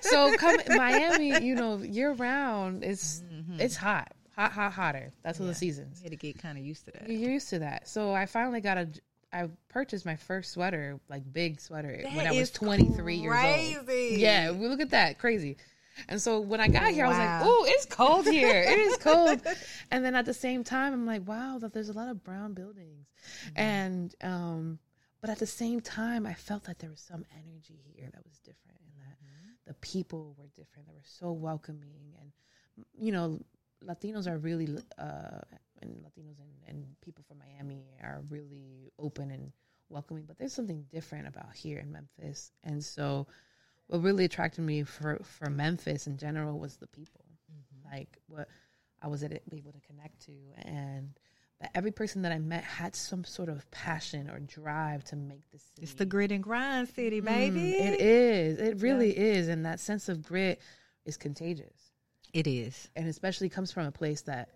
So 0.00 0.36
come 0.36 0.56
Miami, 0.68 1.44
you 1.44 1.54
know, 1.54 1.78
year 1.78 2.12
round 2.12 2.82
it's 2.82 3.22
it's 3.58 3.76
hot. 3.76 4.12
Hot, 4.36 4.52
hot, 4.52 4.72
hotter. 4.72 5.12
That's 5.22 5.38
what 5.38 5.46
the 5.46 5.54
seasons. 5.54 6.02
had 6.02 6.10
to 6.10 6.16
get 6.16 6.38
kind 6.38 6.58
of 6.58 6.64
used 6.64 6.84
to 6.84 6.90
that. 6.92 7.08
You're 7.08 7.30
used 7.30 7.48
to 7.50 7.60
that. 7.60 7.88
So 7.88 8.12
I 8.12 8.26
finally 8.26 8.60
got 8.60 8.76
a. 8.76 8.88
I 9.32 9.48
purchased 9.68 10.06
my 10.06 10.16
first 10.16 10.52
sweater, 10.52 11.00
like 11.08 11.30
big 11.32 11.60
sweater, 11.60 12.02
when 12.14 12.26
I 12.26 12.30
was 12.30 12.48
is 12.48 12.50
23 12.50 13.16
years 13.16 13.44
old. 13.44 13.88
Yeah, 14.18 14.50
we 14.52 14.68
look 14.68 14.80
at 14.80 14.90
that, 14.90 15.18
crazy. 15.18 15.56
And 16.08 16.20
so 16.20 16.40
when 16.40 16.60
I 16.60 16.68
got 16.68 16.92
here, 16.92 17.06
I 17.06 17.08
was 17.08 17.18
like, 17.18 17.28
Wow. 17.28 17.40
"Oh, 17.42 17.64
it's 17.68 17.86
cold 17.86 18.26
here. 18.26 18.62
It 18.62 18.78
is 18.78 18.96
cold." 18.98 19.40
and 19.90 20.04
then 20.04 20.14
at 20.14 20.26
the 20.26 20.34
same 20.34 20.62
time, 20.62 20.92
I'm 20.92 21.06
like, 21.06 21.26
"Wow, 21.26 21.58
that 21.60 21.72
there's 21.72 21.88
a 21.88 21.94
lot 21.94 22.08
of 22.08 22.22
brown 22.22 22.52
buildings," 22.54 23.06
Mm-hmm. 23.46 23.60
and 23.60 24.14
um, 24.22 24.78
but 25.20 25.30
at 25.30 25.38
the 25.38 25.46
same 25.46 25.80
time, 25.80 26.26
I 26.26 26.34
felt 26.34 26.64
that 26.64 26.78
there 26.78 26.90
was 26.90 27.00
some 27.00 27.24
energy 27.32 27.80
here 27.94 28.08
that 28.12 28.24
was 28.24 28.38
different, 28.38 28.78
and 28.80 28.92
that 29.02 29.16
Mm-hmm. 29.24 29.50
the 29.68 29.74
people 29.74 30.34
were 30.38 30.48
different. 30.54 30.86
They 30.86 30.94
were 30.94 31.00
so 31.02 31.32
welcoming, 31.32 32.14
and 32.20 32.30
you 32.98 33.10
know, 33.12 33.40
Latinos 33.82 34.26
are 34.26 34.38
really, 34.38 34.68
uh, 34.98 35.40
and 35.82 35.90
Latinos 36.04 36.38
and, 36.38 36.50
and 36.68 36.84
people 37.02 37.24
from 37.28 37.38
Miami 37.38 37.84
are 38.02 38.22
really 38.28 38.92
open 38.98 39.30
and 39.30 39.52
welcoming. 39.88 40.24
But 40.26 40.38
there's 40.38 40.52
something 40.52 40.84
different 40.90 41.28
about 41.28 41.54
here 41.54 41.78
in 41.78 41.92
Memphis, 41.92 42.52
and 42.64 42.84
so 42.84 43.26
what 43.88 44.02
really 44.02 44.24
attracted 44.24 44.62
me 44.62 44.82
for 44.82 45.18
for 45.22 45.48
Memphis 45.50 46.06
in 46.06 46.16
general 46.16 46.58
was 46.58 46.76
the 46.76 46.86
people, 46.88 47.24
Mm-hmm. 47.52 47.94
like 47.96 48.18
what 48.26 48.48
I 49.00 49.06
was 49.08 49.22
able 49.22 49.72
to 49.72 49.80
connect 49.86 50.20
to, 50.26 50.32
and 50.62 51.10
that 51.60 51.70
every 51.74 51.92
person 51.92 52.22
that 52.22 52.32
I 52.32 52.38
met 52.38 52.64
had 52.64 52.96
some 52.96 53.22
sort 53.24 53.48
of 53.48 53.70
passion 53.70 54.28
or 54.28 54.40
drive 54.40 55.04
to 55.04 55.16
make 55.16 55.48
this. 55.52 55.62
City. 55.62 55.82
It's 55.82 55.94
the 55.94 56.04
grit 56.04 56.32
and 56.32 56.42
grind 56.42 56.88
city, 56.88 57.20
Mm, 57.20 57.24
baby. 57.24 57.70
it 57.74 58.00
is. 58.00 58.58
It 58.58 58.80
really 58.82 59.16
is, 59.16 59.46
and 59.48 59.64
that 59.64 59.78
sense 59.80 60.08
of 60.08 60.22
grit 60.24 60.60
is 61.04 61.16
contagious, 61.16 61.92
It 62.32 62.46
is. 62.48 62.90
and 62.96 63.06
especially 63.08 63.48
comes 63.48 63.70
from 63.70 63.86
a 63.86 63.92
place 63.92 64.22
that 64.22 64.48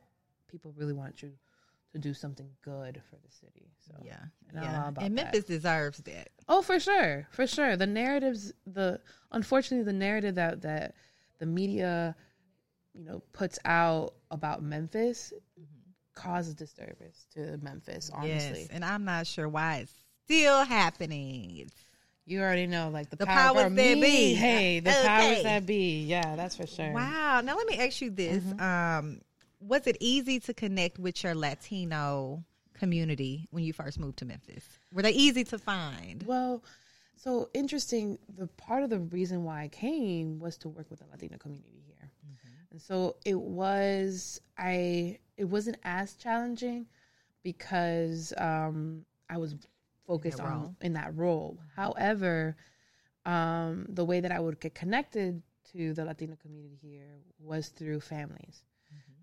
people 0.50 0.72
really 0.76 0.92
want 0.92 1.22
you 1.22 1.32
to 1.92 1.98
do 1.98 2.14
something 2.14 2.48
good 2.62 3.02
for 3.10 3.16
the 3.16 3.30
city. 3.30 3.70
So 3.78 3.94
Yeah. 4.04 4.20
and 4.48 4.62
yeah. 4.62 4.86
and 4.86 4.96
that. 4.96 5.12
Memphis 5.12 5.44
deserves 5.44 5.98
that. 5.98 6.28
Oh, 6.48 6.62
for 6.62 6.78
sure, 6.78 7.26
for 7.30 7.46
sure. 7.46 7.76
The 7.76 7.86
narratives, 7.86 8.52
the 8.66 9.00
unfortunately, 9.32 9.84
the 9.84 9.98
narrative 9.98 10.36
that 10.36 10.62
that 10.62 10.94
the 11.38 11.46
media, 11.46 12.14
you 12.94 13.04
know, 13.04 13.22
puts 13.32 13.58
out 13.64 14.14
about 14.30 14.62
Memphis 14.62 15.32
causes 16.14 16.54
disturbance 16.54 17.26
to 17.34 17.56
Memphis. 17.62 18.10
Honestly, 18.12 18.60
Yes. 18.60 18.68
And 18.70 18.84
I'm 18.84 19.04
not 19.04 19.26
sure 19.26 19.48
why 19.48 19.78
it's 19.78 19.94
still 20.24 20.64
happening. 20.64 21.70
You 22.26 22.40
already 22.42 22.66
know, 22.68 22.90
like 22.90 23.10
the, 23.10 23.16
The 23.16 23.26
power 23.26 23.54
powers 23.62 23.74
that 23.74 24.00
be. 24.00 24.34
Hey, 24.34 24.78
the 24.80 24.90
Okay. 24.90 25.06
powers 25.08 25.42
that 25.42 25.66
be. 25.66 26.04
Yeah, 26.04 26.36
that's 26.36 26.54
for 26.56 26.66
sure. 26.66 26.92
Wow. 26.92 27.40
Now 27.40 27.56
let 27.56 27.66
me 27.66 27.78
ask 27.78 28.00
you 28.00 28.10
this. 28.10 28.44
Mm-hmm. 28.44 28.60
Um, 28.60 29.20
was 29.60 29.86
it 29.86 29.96
easy 30.00 30.40
to 30.40 30.54
connect 30.54 30.98
with 30.98 31.22
your 31.22 31.34
Latino 31.34 32.44
community 32.74 33.46
when 33.50 33.62
you 33.62 33.72
first 33.72 33.98
moved 33.98 34.18
to 34.18 34.24
Memphis? 34.24 34.64
Were 34.92 35.02
they 35.02 35.12
easy 35.12 35.44
to 35.44 35.58
find? 35.58 36.24
Well, 36.26 36.64
so 37.16 37.50
interesting. 37.52 38.18
The 38.36 38.46
part 38.46 38.82
of 38.82 38.90
the 38.90 39.00
reason 39.00 39.44
why 39.44 39.62
I 39.62 39.68
came 39.68 40.38
was 40.38 40.56
to 40.58 40.68
work 40.68 40.90
with 40.90 41.00
the 41.00 41.06
Latino 41.10 41.36
community 41.36 41.82
here, 41.86 42.10
and 42.70 42.80
so 42.80 43.16
it 43.24 43.38
was 43.38 44.40
I. 44.56 45.18
It 45.36 45.44
wasn't 45.44 45.76
as 45.84 46.14
challenging 46.14 46.86
because 47.42 48.32
um, 48.38 49.04
I 49.28 49.36
was 49.38 49.54
focused 50.06 50.38
that 50.38 50.46
on 50.46 50.76
in 50.80 50.94
that 50.94 51.14
role. 51.16 51.58
However, 51.76 52.56
um, 53.26 53.86
the 53.88 54.04
way 54.04 54.20
that 54.20 54.32
I 54.32 54.40
would 54.40 54.60
get 54.60 54.74
connected 54.74 55.42
to 55.72 55.94
the 55.94 56.04
Latino 56.04 56.36
community 56.40 56.78
here 56.80 57.20
was 57.38 57.68
through 57.68 58.00
families, 58.00 58.62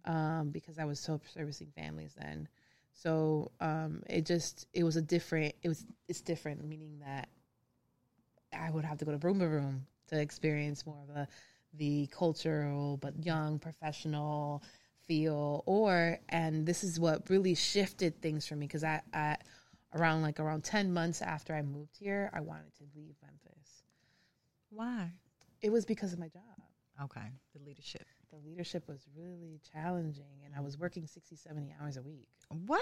um, 0.07 0.49
because 0.49 0.79
I 0.79 0.85
was 0.85 0.99
self 0.99 1.21
servicing 1.31 1.71
families 1.75 2.15
then. 2.17 2.47
So 2.93 3.51
um, 3.59 4.01
it 4.09 4.25
just 4.25 4.65
it 4.73 4.83
was 4.83 4.95
a 4.95 5.01
different 5.01 5.53
it 5.61 5.67
was 5.67 5.85
it's 6.07 6.21
different 6.21 6.65
meaning 6.65 6.99
that 7.05 7.29
I 8.57 8.71
would 8.71 8.85
have 8.85 8.97
to 8.99 9.05
go 9.05 9.11
to 9.11 9.19
Rumba 9.19 9.49
Room 9.51 9.85
to 10.07 10.19
experience 10.19 10.85
more 10.85 10.97
of 11.07 11.15
a 11.15 11.27
the 11.73 12.07
cultural 12.07 12.97
but 12.97 13.23
young 13.23 13.59
professional 13.59 14.63
feel 15.05 15.63
or 15.65 16.17
and 16.29 16.65
this 16.65 16.83
is 16.83 16.99
what 16.99 17.29
really 17.29 17.53
shifted 17.53 18.19
things 18.21 18.47
for 18.47 18.55
me 18.55 18.65
because 18.65 18.83
I, 18.83 19.01
I 19.13 19.37
around 19.93 20.21
like 20.21 20.39
around 20.39 20.63
10 20.63 20.91
months 20.91 21.21
after 21.21 21.53
I 21.53 21.61
moved 21.61 21.97
here 21.99 22.31
I 22.33 22.39
wanted 22.39 22.73
to 22.77 22.83
leave 22.95 23.15
Memphis. 23.21 23.83
Why? 24.69 25.11
It 25.61 25.71
was 25.71 25.85
because 25.85 26.13
of 26.13 26.19
my 26.19 26.29
job. 26.29 26.41
Okay. 27.03 27.31
The 27.53 27.63
leadership. 27.63 28.05
The 28.31 28.37
leadership 28.37 28.87
was 28.87 29.05
really 29.15 29.59
challenging 29.73 30.41
and 30.45 30.53
I 30.55 30.61
was 30.61 30.77
working 30.77 31.07
60 31.07 31.35
70 31.35 31.73
hours 31.81 31.97
a 31.97 32.01
week. 32.01 32.27
What? 32.65 32.81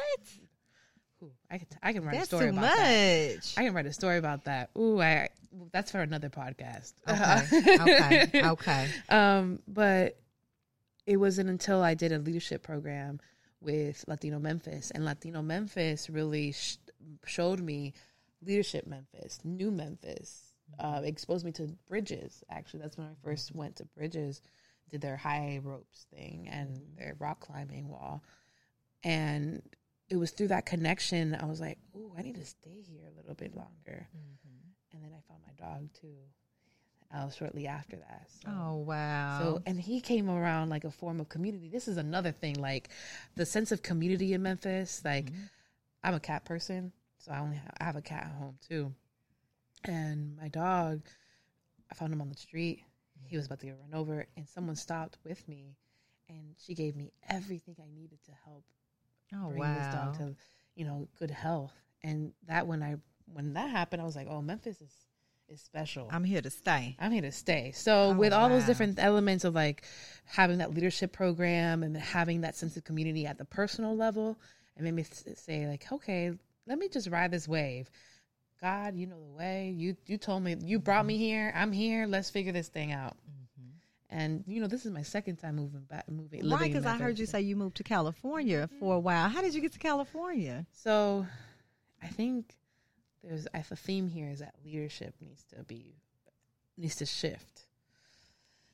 Ooh, 1.23 1.31
I 1.49 1.57
can 1.59 1.67
I 1.81 1.93
can 1.93 2.03
write 2.03 2.21
a 2.21 2.25
story 2.25 2.49
about 2.49 2.61
that. 2.61 3.35
much. 3.35 3.53
I 3.57 3.63
can 3.63 3.73
write 3.73 3.85
a 3.85 3.93
story 3.93 4.17
about 4.17 4.45
that. 4.45 4.69
Ooh, 4.77 5.01
I 5.01 5.29
that's 5.71 5.91
for 5.91 6.01
another 6.01 6.29
podcast. 6.29 6.93
Okay. 7.07 7.77
okay. 7.79 8.47
Okay. 8.49 8.89
Um, 9.09 9.59
but 9.67 10.17
it 11.05 11.17
wasn't 11.17 11.49
until 11.49 11.81
I 11.81 11.93
did 11.93 12.11
a 12.11 12.19
leadership 12.19 12.63
program 12.63 13.19
with 13.61 14.03
Latino 14.07 14.39
Memphis, 14.39 14.91
and 14.91 15.05
Latino 15.05 15.41
Memphis 15.41 16.09
really 16.09 16.51
sh- 16.51 16.77
showed 17.25 17.59
me 17.61 17.93
leadership 18.45 18.85
Memphis, 18.87 19.39
new 19.43 19.71
Memphis, 19.71 20.53
uh, 20.79 21.01
exposed 21.03 21.45
me 21.45 21.51
to 21.53 21.67
Bridges. 21.87 22.43
Actually, 22.49 22.81
that's 22.81 22.97
when 22.97 23.07
I 23.07 23.13
first 23.23 23.55
went 23.55 23.77
to 23.77 23.85
Bridges, 23.85 24.41
did 24.89 25.01
their 25.01 25.17
high 25.17 25.59
ropes 25.63 26.05
thing 26.13 26.47
and 26.51 26.69
mm-hmm. 26.69 26.97
their 26.97 27.15
rock 27.19 27.39
climbing 27.39 27.87
wall, 27.87 28.23
and 29.03 29.61
it 30.09 30.17
was 30.17 30.31
through 30.31 30.49
that 30.49 30.65
connection 30.65 31.35
I 31.35 31.45
was 31.45 31.59
like, 31.59 31.77
"Ooh, 31.95 32.11
I 32.17 32.21
need 32.21 32.35
to 32.35 32.45
stay 32.45 32.81
here 32.87 33.03
a 33.11 33.17
little 33.17 33.35
bit 33.35 33.55
longer." 33.55 34.07
Mm-hmm. 34.15 34.93
And 34.93 35.03
then 35.03 35.11
I 35.11 35.21
found 35.27 35.41
my 35.45 35.53
dog 35.65 35.89
too. 35.99 36.15
Uh, 37.13 37.29
shortly 37.29 37.65
after 37.67 37.95
that. 37.95 38.27
So. 38.27 38.49
Oh 38.49 38.75
wow. 38.77 39.39
So, 39.39 39.61
and 39.65 39.79
he 39.79 40.01
came 40.01 40.29
around 40.29 40.69
like 40.69 40.83
a 40.83 40.91
form 40.91 41.21
of 41.21 41.29
community. 41.29 41.69
This 41.69 41.87
is 41.87 41.97
another 41.97 42.31
thing, 42.31 42.55
like 42.55 42.89
the 43.35 43.45
sense 43.45 43.71
of 43.71 43.81
community 43.81 44.33
in 44.33 44.41
Memphis. 44.41 45.01
Like, 45.05 45.27
mm-hmm. 45.27 45.43
I'm 46.03 46.15
a 46.15 46.19
cat 46.19 46.43
person, 46.45 46.91
so 47.19 47.31
I 47.31 47.39
only 47.39 47.57
have, 47.57 47.71
I 47.79 47.83
have 47.85 47.95
a 47.95 48.01
cat 48.01 48.25
at 48.25 48.31
home 48.37 48.57
too. 48.67 48.93
And 49.85 50.35
my 50.35 50.47
dog, 50.47 51.03
I 51.91 51.95
found 51.95 52.11
him 52.11 52.21
on 52.21 52.29
the 52.29 52.35
street. 52.35 52.83
He 53.27 53.37
was 53.37 53.45
about 53.45 53.59
to 53.59 53.65
get 53.67 53.77
run 53.79 53.99
over, 53.99 54.25
and 54.37 54.47
someone 54.47 54.75
stopped 54.75 55.17
with 55.23 55.47
me, 55.47 55.75
and 56.29 56.55
she 56.57 56.73
gave 56.73 56.95
me 56.95 57.11
everything 57.29 57.75
I 57.79 57.93
needed 57.93 58.19
to 58.25 58.31
help 58.45 58.63
oh 59.33 59.49
bring 59.49 59.59
wow. 59.59 59.75
this 59.75 59.93
dog 59.93 60.17
to, 60.17 60.35
you 60.75 60.85
know, 60.85 61.07
good 61.19 61.31
health. 61.31 61.73
And 62.03 62.33
that 62.47 62.67
when 62.67 62.83
I 62.83 62.95
when 63.33 63.53
that 63.53 63.69
happened, 63.69 64.01
I 64.01 64.05
was 64.05 64.15
like, 64.15 64.27
oh, 64.29 64.41
Memphis 64.41 64.81
is 64.81 64.93
is 65.49 65.61
special. 65.61 66.07
I'm 66.11 66.23
here 66.23 66.41
to 66.41 66.49
stay. 66.49 66.95
I'm 66.99 67.11
here 67.11 67.21
to 67.21 67.31
stay. 67.31 67.71
So 67.75 68.09
Oh, 68.09 68.13
with 68.13 68.33
all 68.33 68.49
those 68.49 68.65
different 68.65 68.97
elements 68.99 69.43
of 69.43 69.53
like 69.53 69.83
having 70.25 70.57
that 70.57 70.73
leadership 70.73 71.11
program 71.11 71.83
and 71.83 71.95
having 71.95 72.41
that 72.41 72.55
sense 72.55 72.77
of 72.77 72.83
community 72.83 73.25
at 73.25 73.37
the 73.37 73.45
personal 73.45 73.95
level, 73.95 74.39
it 74.75 74.83
made 74.83 74.93
me 74.93 75.05
say 75.35 75.67
like, 75.67 75.85
okay, 75.91 76.31
let 76.67 76.79
me 76.79 76.89
just 76.89 77.09
ride 77.09 77.31
this 77.31 77.47
wave. 77.47 77.89
God, 78.61 78.95
you 78.95 79.05
know 79.05 79.19
the 79.19 79.37
way. 79.37 79.73
You 79.75 79.95
you 80.05 80.17
told 80.17 80.43
me 80.43 80.55
you 80.63 80.79
brought 80.79 81.05
me 81.05 81.15
mm-hmm. 81.15 81.23
here. 81.23 81.53
I'm 81.55 81.71
here. 81.71 82.07
Let's 82.07 82.29
figure 82.29 82.51
this 82.51 82.67
thing 82.67 82.91
out. 82.91 83.15
Mm-hmm. 83.17 84.17
And 84.17 84.43
you 84.47 84.61
know, 84.61 84.67
this 84.67 84.85
is 84.85 84.91
my 84.91 85.03
second 85.03 85.37
time 85.37 85.55
moving 85.55 85.81
back, 85.81 86.09
moving. 86.09 86.39
In 86.39 86.57
because 86.57 86.85
I 86.85 86.97
heard 86.97 87.19
you 87.19 87.25
say 87.25 87.41
you 87.41 87.55
moved 87.55 87.77
to 87.77 87.83
California 87.83 88.67
mm-hmm. 88.67 88.79
for 88.79 88.95
a 88.95 88.99
while. 88.99 89.29
How 89.29 89.41
did 89.41 89.53
you 89.53 89.61
get 89.61 89.73
to 89.73 89.79
California? 89.79 90.65
So, 90.71 91.27
I 92.01 92.07
think 92.07 92.55
there's 93.23 93.47
I- 93.53 93.63
the 93.67 93.75
theme 93.75 94.07
here 94.07 94.29
is 94.29 94.39
that 94.39 94.55
leadership 94.63 95.15
needs 95.21 95.43
to 95.55 95.63
be 95.63 95.95
needs 96.77 96.95
to 96.97 97.05
shift. 97.05 97.61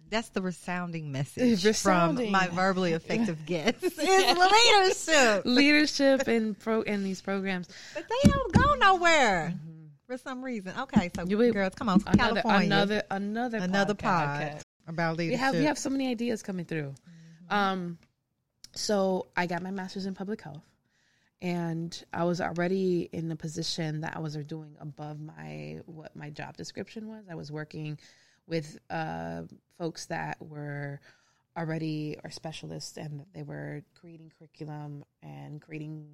That's 0.09 0.29
the 0.29 0.41
resounding 0.41 1.13
message 1.13 1.63
Resounding. 1.63 2.25
from 2.25 2.31
my 2.33 2.47
verbally 2.49 2.91
effective 2.91 3.45
guests. 3.45 3.81
Is 3.81 3.97
leadership, 3.97 5.43
leadership 5.45 6.27
and 6.27 6.59
pro 6.59 6.81
in 6.81 7.03
these 7.03 7.21
programs. 7.21 7.69
but 7.93 8.03
they 8.09 8.29
don't 8.29 8.53
go 8.53 8.73
nowhere 8.75 9.53
for 10.11 10.17
some 10.17 10.43
reason. 10.43 10.73
Okay, 10.77 11.09
so 11.15 11.25
You 11.25 11.53
girls, 11.53 11.73
come 11.75 11.87
on, 11.87 12.01
Another 12.05 12.41
California, 12.41 12.65
another 12.67 13.03
another 13.11 13.57
another 13.59 13.93
podcast. 13.93 14.51
pod 14.51 14.63
about 14.87 15.17
We 15.17 15.23
leadership. 15.25 15.39
have 15.39 15.55
we 15.55 15.63
have 15.63 15.77
so 15.77 15.89
many 15.89 16.09
ideas 16.09 16.43
coming 16.43 16.65
through. 16.65 16.93
Um, 17.49 17.97
so 18.73 19.27
I 19.37 19.45
got 19.45 19.61
my 19.61 19.71
master's 19.71 20.05
in 20.05 20.13
public 20.13 20.41
health, 20.41 20.65
and 21.41 22.03
I 22.13 22.25
was 22.25 22.41
already 22.41 23.09
in 23.13 23.31
a 23.31 23.37
position 23.37 24.01
that 24.01 24.15
I 24.15 24.19
was 24.19 24.35
doing 24.35 24.75
above 24.81 25.19
my 25.21 25.79
what 25.85 26.13
my 26.13 26.29
job 26.29 26.57
description 26.57 27.07
was. 27.07 27.23
I 27.29 27.35
was 27.35 27.49
working 27.49 27.97
with 28.47 28.79
uh, 28.89 29.43
folks 29.77 30.07
that 30.07 30.35
were 30.41 30.99
already 31.57 32.17
are 32.23 32.31
specialists, 32.31 32.97
and 32.97 33.25
they 33.33 33.43
were 33.43 33.81
creating 33.99 34.31
curriculum 34.37 35.05
and 35.23 35.61
creating 35.61 36.07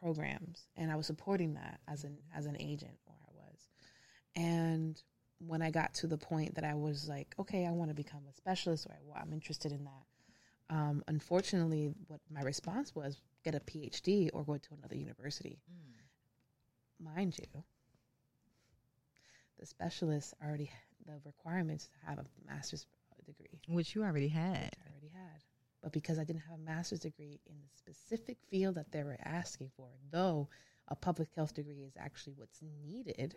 programs, 0.00 0.66
and 0.76 0.90
I 0.90 0.96
was 0.96 1.06
supporting 1.06 1.54
that 1.54 1.80
as 1.88 2.04
an 2.04 2.18
as 2.34 2.46
an 2.46 2.56
agent 2.58 2.98
where 3.04 3.18
I 3.26 3.30
was, 3.34 3.68
and 4.36 5.02
when 5.38 5.62
I 5.62 5.70
got 5.70 5.94
to 5.94 6.06
the 6.06 6.18
point 6.18 6.54
that 6.56 6.64
I 6.64 6.74
was 6.74 7.08
like, 7.08 7.34
okay, 7.38 7.66
I 7.66 7.70
want 7.70 7.90
to 7.90 7.94
become 7.94 8.22
a 8.28 8.32
specialist, 8.32 8.86
or 8.86 8.96
I, 9.16 9.20
I'm 9.20 9.32
interested 9.32 9.72
in 9.72 9.84
that. 9.84 10.74
Um, 10.74 11.02
unfortunately, 11.08 11.92
what 12.08 12.20
my 12.30 12.42
response 12.42 12.94
was 12.94 13.20
get 13.44 13.54
a 13.54 13.60
PhD 13.60 14.30
or 14.32 14.44
go 14.44 14.56
to 14.58 14.68
another 14.76 14.96
university. 14.96 15.58
Mind 17.00 17.38
you, 17.38 17.62
the 19.60 19.66
specialists 19.66 20.34
already 20.44 20.70
the 21.06 21.12
requirements 21.24 21.86
to 21.86 22.08
have 22.08 22.18
a 22.18 22.24
master's 22.46 22.86
degree. 23.24 23.60
which 23.68 23.94
you 23.94 24.02
already 24.02 24.28
had. 24.28 24.74
I 24.84 24.90
already 24.90 25.12
had. 25.12 25.42
But 25.82 25.92
because 25.92 26.18
I 26.18 26.24
didn't 26.24 26.42
have 26.42 26.58
a 26.58 26.62
master's 26.62 27.00
degree 27.00 27.40
in 27.46 27.54
the 27.60 27.68
specific 27.76 28.38
field 28.50 28.74
that 28.74 28.90
they 28.90 29.04
were 29.04 29.18
asking 29.24 29.70
for, 29.76 29.88
though 30.10 30.48
a 30.88 30.96
public 30.96 31.28
health 31.36 31.54
degree 31.54 31.82
is 31.82 31.92
actually 31.98 32.34
what's 32.36 32.60
needed 32.84 33.36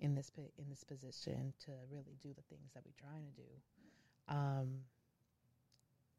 in 0.00 0.14
this 0.14 0.30
in 0.58 0.68
this 0.68 0.84
position 0.84 1.52
to 1.64 1.72
really 1.90 2.16
do 2.22 2.30
the 2.34 2.42
things 2.48 2.70
that 2.74 2.82
we're 2.84 3.08
trying 3.08 3.24
to 3.24 3.32
do. 3.32 3.48
Um, 4.28 4.68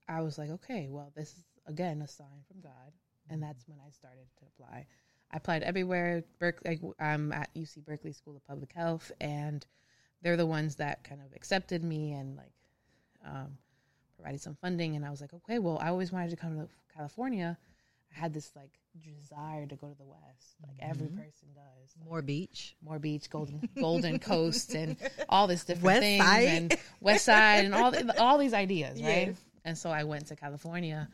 I 0.07 0.21
was 0.21 0.37
like, 0.37 0.49
okay, 0.49 0.87
well, 0.89 1.11
this 1.15 1.29
is 1.29 1.43
again 1.67 2.01
a 2.01 2.07
sign 2.07 2.43
from 2.47 2.61
God, 2.61 2.93
and 3.29 3.41
that's 3.41 3.67
when 3.67 3.79
I 3.85 3.91
started 3.91 4.27
to 4.39 4.45
apply. 4.45 4.85
I 5.31 5.37
applied 5.37 5.63
everywhere. 5.63 6.23
Berkeley, 6.39 6.79
I'm 6.99 7.31
at 7.31 7.53
UC 7.53 7.85
Berkeley 7.85 8.13
School 8.13 8.35
of 8.35 8.45
Public 8.47 8.71
Health, 8.73 9.11
and 9.21 9.65
they're 10.21 10.37
the 10.37 10.45
ones 10.45 10.75
that 10.77 11.03
kind 11.03 11.21
of 11.21 11.35
accepted 11.35 11.83
me 11.83 12.13
and 12.13 12.35
like 12.35 12.51
um, 13.25 13.57
provided 14.19 14.41
some 14.41 14.55
funding. 14.55 14.95
And 14.95 15.05
I 15.05 15.09
was 15.09 15.21
like, 15.21 15.33
okay, 15.33 15.59
well, 15.59 15.77
I 15.81 15.89
always 15.89 16.11
wanted 16.11 16.29
to 16.31 16.35
come 16.35 16.57
to 16.57 16.67
California. 16.95 17.57
I 18.15 18.19
had 18.19 18.33
this 18.33 18.51
like 18.55 18.71
desire 19.01 19.65
to 19.67 19.75
go 19.75 19.87
to 19.87 19.97
the 19.97 20.03
West, 20.05 20.55
like 20.65 20.75
every 20.79 21.07
Mm-hmm. 21.07 21.17
person 21.17 21.47
does. 21.53 21.95
Like, 21.97 22.07
More 22.07 22.21
beach. 22.21 22.75
more 22.83 22.99
beach, 22.99 23.29
golden 23.29 23.61
golden 23.79 24.19
coast, 24.31 24.73
and 24.73 24.97
all 25.29 25.47
this 25.47 25.63
different 25.63 25.85
West 25.85 25.99
things, 26.01 26.23
Side. 26.23 26.47
and 26.47 26.75
West 27.01 27.25
Side, 27.25 27.65
and 27.65 27.75
all 27.75 27.93
all 28.17 28.37
these 28.37 28.53
ideas, 28.53 29.01
right? 29.01 29.27
Yes. 29.27 29.37
And 29.63 29.77
so 29.77 29.89
I 29.91 30.03
went 30.05 30.27
to 30.27 30.35
California, 30.35 31.07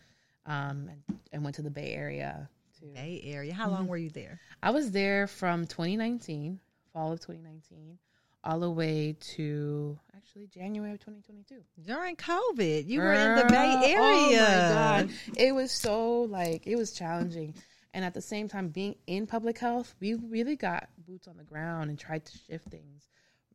um, 0.46 0.90
and, 0.90 1.04
and 1.34 1.44
went 1.44 1.56
to 1.58 1.62
the 1.64 1.70
Bay 1.72 1.94
Area. 1.94 2.50
To 2.80 2.86
Bay 2.88 3.22
Area. 3.26 3.54
How 3.54 3.66
Mm-hmm. 3.66 3.74
long 3.74 3.88
were 3.88 3.98
you 3.98 4.10
there? 4.10 4.40
I 4.64 4.72
was 4.72 4.92
there 4.92 5.28
from 5.28 5.66
2019, 5.68 6.60
fall 6.94 7.12
of 7.12 7.20
2019, 7.20 7.98
all 8.44 8.60
the 8.60 8.70
way 8.72 9.18
to 9.36 10.00
actually 10.26 10.48
January 10.48 10.92
of 10.92 11.00
2022. 11.00 11.62
During 11.86 12.16
COVID, 12.16 12.88
you 12.88 13.00
were 13.00 13.14
in 13.14 13.36
the 13.36 13.46
Bay 13.46 13.94
Area. 13.94 14.00
Oh 14.00 14.32
my 14.32 14.74
god, 14.74 15.10
it 15.38 15.54
was 15.54 15.72
so 15.72 16.22
like 16.22 16.66
it 16.66 16.76
was 16.76 16.94
challenging, 16.94 17.54
and 17.94 18.04
at 18.04 18.16
the 18.16 18.22
same 18.22 18.48
time, 18.48 18.70
being 18.70 18.96
in 19.06 19.28
public 19.28 19.60
health, 19.60 19.94
we 20.00 20.16
really 20.16 20.56
got 20.56 20.90
boots 21.08 21.28
on 21.28 21.38
the 21.38 21.44
ground 21.44 21.90
and 21.90 22.00
tried 22.00 22.26
to 22.26 22.38
shift 22.38 22.70
things 22.70 23.08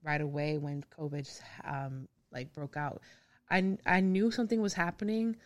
right 0.05 0.21
away 0.21 0.59
when 0.59 0.85
COVID 0.97 1.29
um, 1.65 2.07
like 2.31 2.53
broke 2.53 2.77
out. 2.77 3.03
I 3.51 3.77
I 3.85 3.99
knew 4.01 4.31
something 4.31 4.61
was 4.61 4.75
happening 4.75 5.37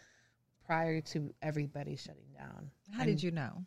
prior 0.67 1.01
to 1.01 1.33
everybody 1.41 1.97
shutting 1.97 2.33
down. 2.37 2.71
How 2.95 3.05
did 3.05 3.23
you 3.23 3.31
know? 3.31 3.65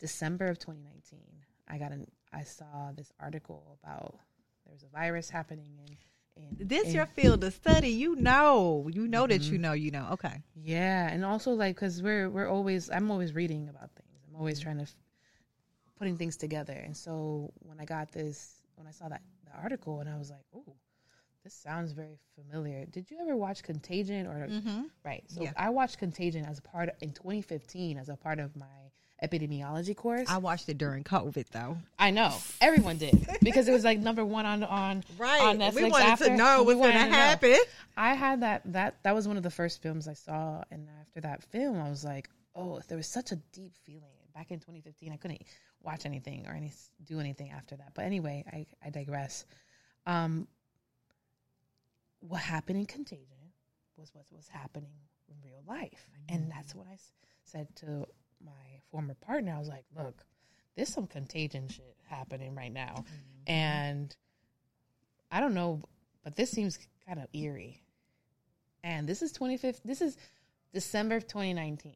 December 0.00 0.46
of 0.46 0.58
2019, 0.58 1.20
I 1.68 1.78
got 1.78 1.92
an 1.92 2.08
I 2.32 2.42
saw 2.42 2.90
this 2.96 3.12
article 3.20 3.78
about 3.80 4.18
there 4.64 4.74
was 4.74 4.82
a 4.82 4.88
virus 4.88 5.30
happening 5.30 5.78
in. 5.86 5.96
In 6.38 6.68
This 6.68 6.88
in- 6.88 6.94
your 6.94 7.06
field 7.06 7.44
of 7.44 7.52
study. 7.54 7.90
You 7.90 8.16
know. 8.16 8.88
You 8.92 9.06
know 9.08 9.26
that 9.26 9.40
Mm-hmm. 9.42 9.52
you 9.52 9.58
know. 9.58 9.72
You 9.72 9.90
know. 9.90 10.08
Okay. 10.12 10.42
Yeah, 10.54 11.08
and 11.10 11.24
also 11.24 11.52
like 11.52 11.74
because 11.76 12.02
we're 12.02 12.30
we're 12.30 12.48
always 12.48 12.90
I'm 12.90 13.10
always 13.10 13.34
reading 13.34 13.68
about 13.68 13.90
things. 13.96 14.18
I'm 14.28 14.36
always 14.36 14.60
trying 14.60 14.76
to 14.78 14.82
f- 14.84 14.96
putting 15.98 16.16
things 16.16 16.36
together. 16.36 16.72
And 16.74 16.96
so 16.96 17.52
when 17.60 17.80
I 17.80 17.84
got 17.84 18.12
this, 18.12 18.54
when 18.76 18.86
I 18.86 18.90
saw 18.92 19.08
that 19.08 19.22
the 19.44 19.52
article, 19.60 20.00
and 20.00 20.08
I 20.08 20.16
was 20.16 20.30
like, 20.30 20.44
oh, 20.54 20.76
this 21.44 21.54
sounds 21.54 21.92
very 21.92 22.18
familiar. 22.34 22.84
Did 22.86 23.10
you 23.10 23.18
ever 23.20 23.36
watch 23.36 23.62
Contagion 23.62 24.26
or 24.26 24.48
right? 25.04 25.24
So 25.28 25.42
Yeah. 25.42 25.52
I 25.56 25.70
watched 25.70 25.98
Contagion 25.98 26.44
as 26.44 26.58
a 26.58 26.62
part 26.62 26.90
in 27.00 27.12
2015 27.12 27.98
as 27.98 28.08
a 28.08 28.16
part 28.16 28.38
of 28.38 28.54
my 28.56 28.66
epidemiology 29.22 29.96
course. 29.96 30.28
I 30.28 30.38
watched 30.38 30.68
it 30.68 30.78
during 30.78 31.04
COVID 31.04 31.46
though. 31.50 31.78
I 31.98 32.10
know 32.10 32.34
everyone 32.60 32.98
did 32.98 33.26
because 33.42 33.66
it 33.68 33.72
was 33.72 33.84
like 33.84 33.98
number 33.98 34.24
one 34.24 34.46
on 34.46 34.62
on 34.64 35.02
on 35.20 35.58
Netflix. 35.58 35.74
we 35.74 35.84
wanted 35.90 36.06
after. 36.06 36.24
to 36.26 36.36
know 36.36 36.62
what's 36.62 36.78
going 36.78 36.92
to 36.92 36.98
know. 37.06 37.10
happen. 37.10 37.56
I 37.96 38.14
had 38.14 38.42
that 38.42 38.62
that 38.72 39.02
that 39.02 39.14
was 39.14 39.26
one 39.26 39.36
of 39.36 39.42
the 39.42 39.50
first 39.50 39.82
films 39.82 40.06
I 40.08 40.14
saw, 40.14 40.62
and 40.70 40.88
after 41.00 41.20
that 41.22 41.42
film, 41.44 41.80
I 41.80 41.88
was 41.90 42.04
like, 42.04 42.28
oh, 42.54 42.80
there 42.88 42.96
was 42.96 43.06
such 43.08 43.32
a 43.32 43.36
deep 43.52 43.72
feeling. 43.84 44.02
Back 44.34 44.52
in 44.52 44.60
2015, 44.60 45.12
I 45.12 45.16
couldn't 45.16 45.42
watch 45.82 46.06
anything 46.06 46.46
or 46.46 46.52
any 46.52 46.70
do 47.04 47.18
anything 47.18 47.50
after 47.50 47.74
that. 47.76 47.92
But 47.94 48.04
anyway, 48.04 48.44
I 48.52 48.66
I 48.86 48.90
digress. 48.90 49.44
Um, 50.06 50.46
what 52.20 52.40
happened 52.40 52.78
in 52.78 52.86
Contagion 52.86 53.52
was 53.96 54.10
what 54.14 54.24
was 54.30 54.48
happening 54.48 54.92
in 55.28 55.34
real 55.44 55.62
life, 55.66 56.08
and 56.28 56.50
that's 56.50 56.74
what 56.74 56.86
I 56.88 56.94
s- 56.94 57.12
said 57.44 57.68
to 57.76 58.06
my 58.44 58.80
former 58.90 59.14
partner. 59.14 59.54
I 59.54 59.58
was 59.58 59.68
like, 59.68 59.84
look, 59.96 60.24
there's 60.76 60.88
some 60.88 61.06
Contagion 61.06 61.68
shit 61.68 61.96
happening 62.08 62.54
right 62.54 62.72
now, 62.72 63.04
and 63.46 64.14
I 65.30 65.40
don't 65.40 65.54
know, 65.54 65.82
but 66.24 66.36
this 66.36 66.50
seems 66.50 66.78
kind 67.06 67.18
of 67.18 67.26
eerie. 67.32 67.82
And 68.84 69.08
this 69.08 69.22
is 69.22 69.32
25th. 69.32 69.80
This 69.84 70.00
is 70.00 70.16
December 70.72 71.16
of 71.16 71.26
2019. 71.26 71.94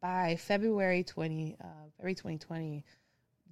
By 0.00 0.36
February 0.36 1.02
20, 1.02 1.56
uh, 1.60 1.66
February 1.96 2.14
2020, 2.14 2.84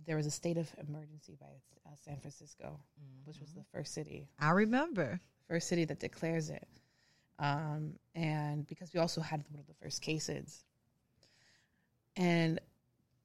there 0.06 0.16
was 0.16 0.26
a 0.26 0.30
state 0.30 0.58
of 0.58 0.70
emergency 0.86 1.36
by 1.40 1.46
uh, 1.86 1.94
San 2.04 2.18
Francisco, 2.18 2.78
which 3.24 3.40
was 3.40 3.52
the 3.52 3.64
first 3.72 3.94
city, 3.94 4.28
I 4.38 4.50
remember. 4.50 5.20
first 5.48 5.68
city 5.68 5.84
that 5.86 6.00
declares 6.00 6.50
it. 6.50 6.68
Um, 7.38 7.94
and 8.14 8.66
because 8.66 8.92
we 8.92 9.00
also 9.00 9.20
had 9.20 9.42
one 9.50 9.58
of 9.58 9.66
the 9.66 9.74
first 9.82 10.02
cases, 10.02 10.64
and 12.16 12.60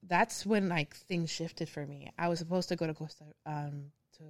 that's 0.07 0.45
when 0.45 0.69
like 0.69 0.95
things 0.95 1.29
shifted 1.29 1.69
for 1.69 1.85
me. 1.85 2.11
I 2.17 2.27
was 2.29 2.39
supposed 2.39 2.69
to 2.69 2.75
go 2.75 2.87
to 2.87 2.93
Costa 2.93 3.25
um, 3.45 3.85
to 4.17 4.23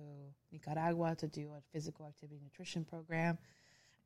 Nicaragua 0.52 1.16
to 1.16 1.28
do 1.28 1.52
a 1.58 1.62
physical 1.72 2.08
activity 2.08 2.40
nutrition 2.44 2.84
program, 2.84 3.38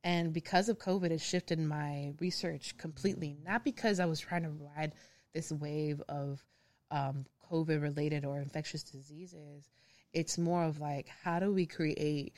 and 0.04 0.34
because 0.34 0.70
of 0.70 0.78
COVID, 0.80 1.12
it 1.12 1.22
shifted 1.22 1.60
my 1.60 2.14
research 2.20 2.78
completely. 2.78 3.38
Not 3.46 3.64
because 3.64 4.00
I 4.00 4.06
was 4.06 4.20
trying 4.20 4.44
to 4.44 4.52
ride 4.52 4.94
this 5.34 5.52
wave 5.52 6.02
of 6.10 6.44
um, 6.92 7.26
COVID 7.52 7.82
related 7.82 8.26
or 8.26 8.40
infectious 8.40 8.84
diseases. 8.84 9.70
It's 10.14 10.38
more 10.38 10.64
of 10.64 10.80
like 10.80 11.08
how 11.24 11.40
do 11.40 11.52
we 11.52 11.66
create 11.66 12.34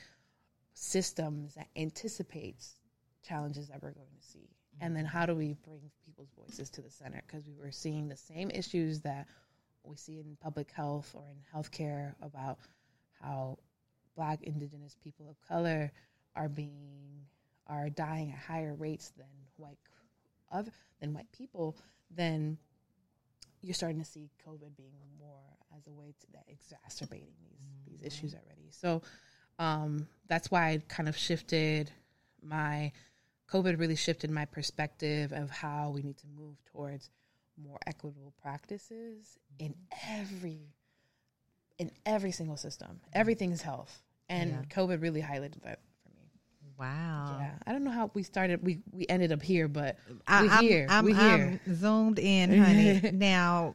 systems 0.72 1.54
that 1.54 1.68
anticipates 1.76 2.74
challenges 3.26 3.68
that 3.68 3.82
we're 3.82 3.92
going 3.92 4.06
to 4.18 4.26
see 4.26 4.48
and 4.80 4.96
then 4.96 5.04
how 5.04 5.26
do 5.26 5.34
we 5.34 5.54
bring 5.64 5.80
people's 6.04 6.30
voices 6.38 6.70
to 6.70 6.82
the 6.82 6.90
center? 6.90 7.22
Because 7.26 7.46
we 7.46 7.54
were 7.54 7.72
seeing 7.72 8.08
the 8.08 8.16
same 8.16 8.50
issues 8.50 9.00
that 9.00 9.26
we 9.84 9.96
see 9.96 10.18
in 10.18 10.36
public 10.40 10.70
health 10.72 11.14
or 11.14 11.24
in 11.30 11.36
healthcare 11.54 12.14
about 12.22 12.58
how 13.20 13.58
black 14.16 14.42
indigenous 14.42 14.96
people 15.02 15.28
of 15.28 15.40
color 15.46 15.92
are 16.34 16.48
being 16.48 17.26
are 17.68 17.90
dying 17.90 18.30
at 18.30 18.38
higher 18.38 18.74
rates 18.74 19.12
than 19.16 19.26
white 19.56 19.78
other 20.52 20.70
than 21.00 21.12
white 21.12 21.30
people 21.32 21.76
then 22.10 22.56
you're 23.62 23.74
starting 23.74 23.98
to 23.98 24.04
see 24.04 24.30
covid 24.46 24.76
being 24.76 24.92
more 25.18 25.42
as 25.76 25.86
a 25.86 25.90
way 25.90 26.14
to 26.20 26.26
that 26.32 26.44
exacerbating 26.48 27.34
these 27.40 27.56
these 27.96 28.06
issues 28.06 28.34
already. 28.34 28.68
So 28.70 29.02
um, 29.58 30.06
that's 30.28 30.50
why 30.50 30.68
I 30.68 30.82
kind 30.88 31.08
of 31.08 31.16
shifted 31.16 31.90
my 32.42 32.92
COVID 33.50 33.78
really 33.78 33.96
shifted 33.96 34.30
my 34.30 34.44
perspective 34.44 35.32
of 35.32 35.50
how 35.50 35.90
we 35.90 36.02
need 36.02 36.18
to 36.18 36.26
move 36.36 36.56
towards 36.72 37.10
more 37.62 37.78
equitable 37.86 38.34
practices 38.42 39.38
in 39.58 39.70
mm-hmm. 39.70 40.20
every 40.20 40.60
in 41.78 41.90
every 42.06 42.32
single 42.32 42.56
system. 42.56 43.00
Everything 43.12 43.52
is 43.52 43.62
health, 43.62 44.02
and 44.28 44.50
Yeah. 44.50 44.62
COVID 44.70 45.02
really 45.02 45.20
highlighted 45.20 45.62
that 45.62 45.80
for 46.02 46.08
me. 46.10 46.30
Wow. 46.78 47.36
Yeah, 47.38 47.50
I 47.66 47.72
don't 47.72 47.84
know 47.84 47.90
how 47.90 48.10
we 48.14 48.22
started. 48.22 48.62
We 48.62 48.80
we 48.92 49.06
ended 49.08 49.32
up 49.32 49.42
here, 49.42 49.68
but 49.68 49.96
I, 50.26 50.42
we're 50.42 50.50
I'm, 50.50 50.64
here. 50.64 50.86
I'm, 50.88 51.04
we're 51.04 51.14
here. 51.14 51.60
I'm 51.66 51.74
zoomed 51.74 52.18
in, 52.18 52.58
honey. 52.62 53.10
now, 53.12 53.74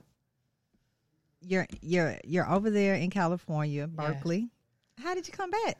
you're 1.41 1.67
you're 1.81 2.17
you're 2.23 2.49
over 2.49 2.69
there 2.69 2.95
in 2.95 3.10
California, 3.10 3.88
Berkeley. 3.88 4.49
How 4.97 5.15
did 5.15 5.27
you 5.27 5.34
come 5.34 5.51
back? 5.51 5.77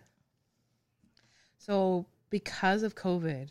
So 1.58 2.06
because 2.30 2.82
of 2.82 2.96
COVID, 2.96 3.50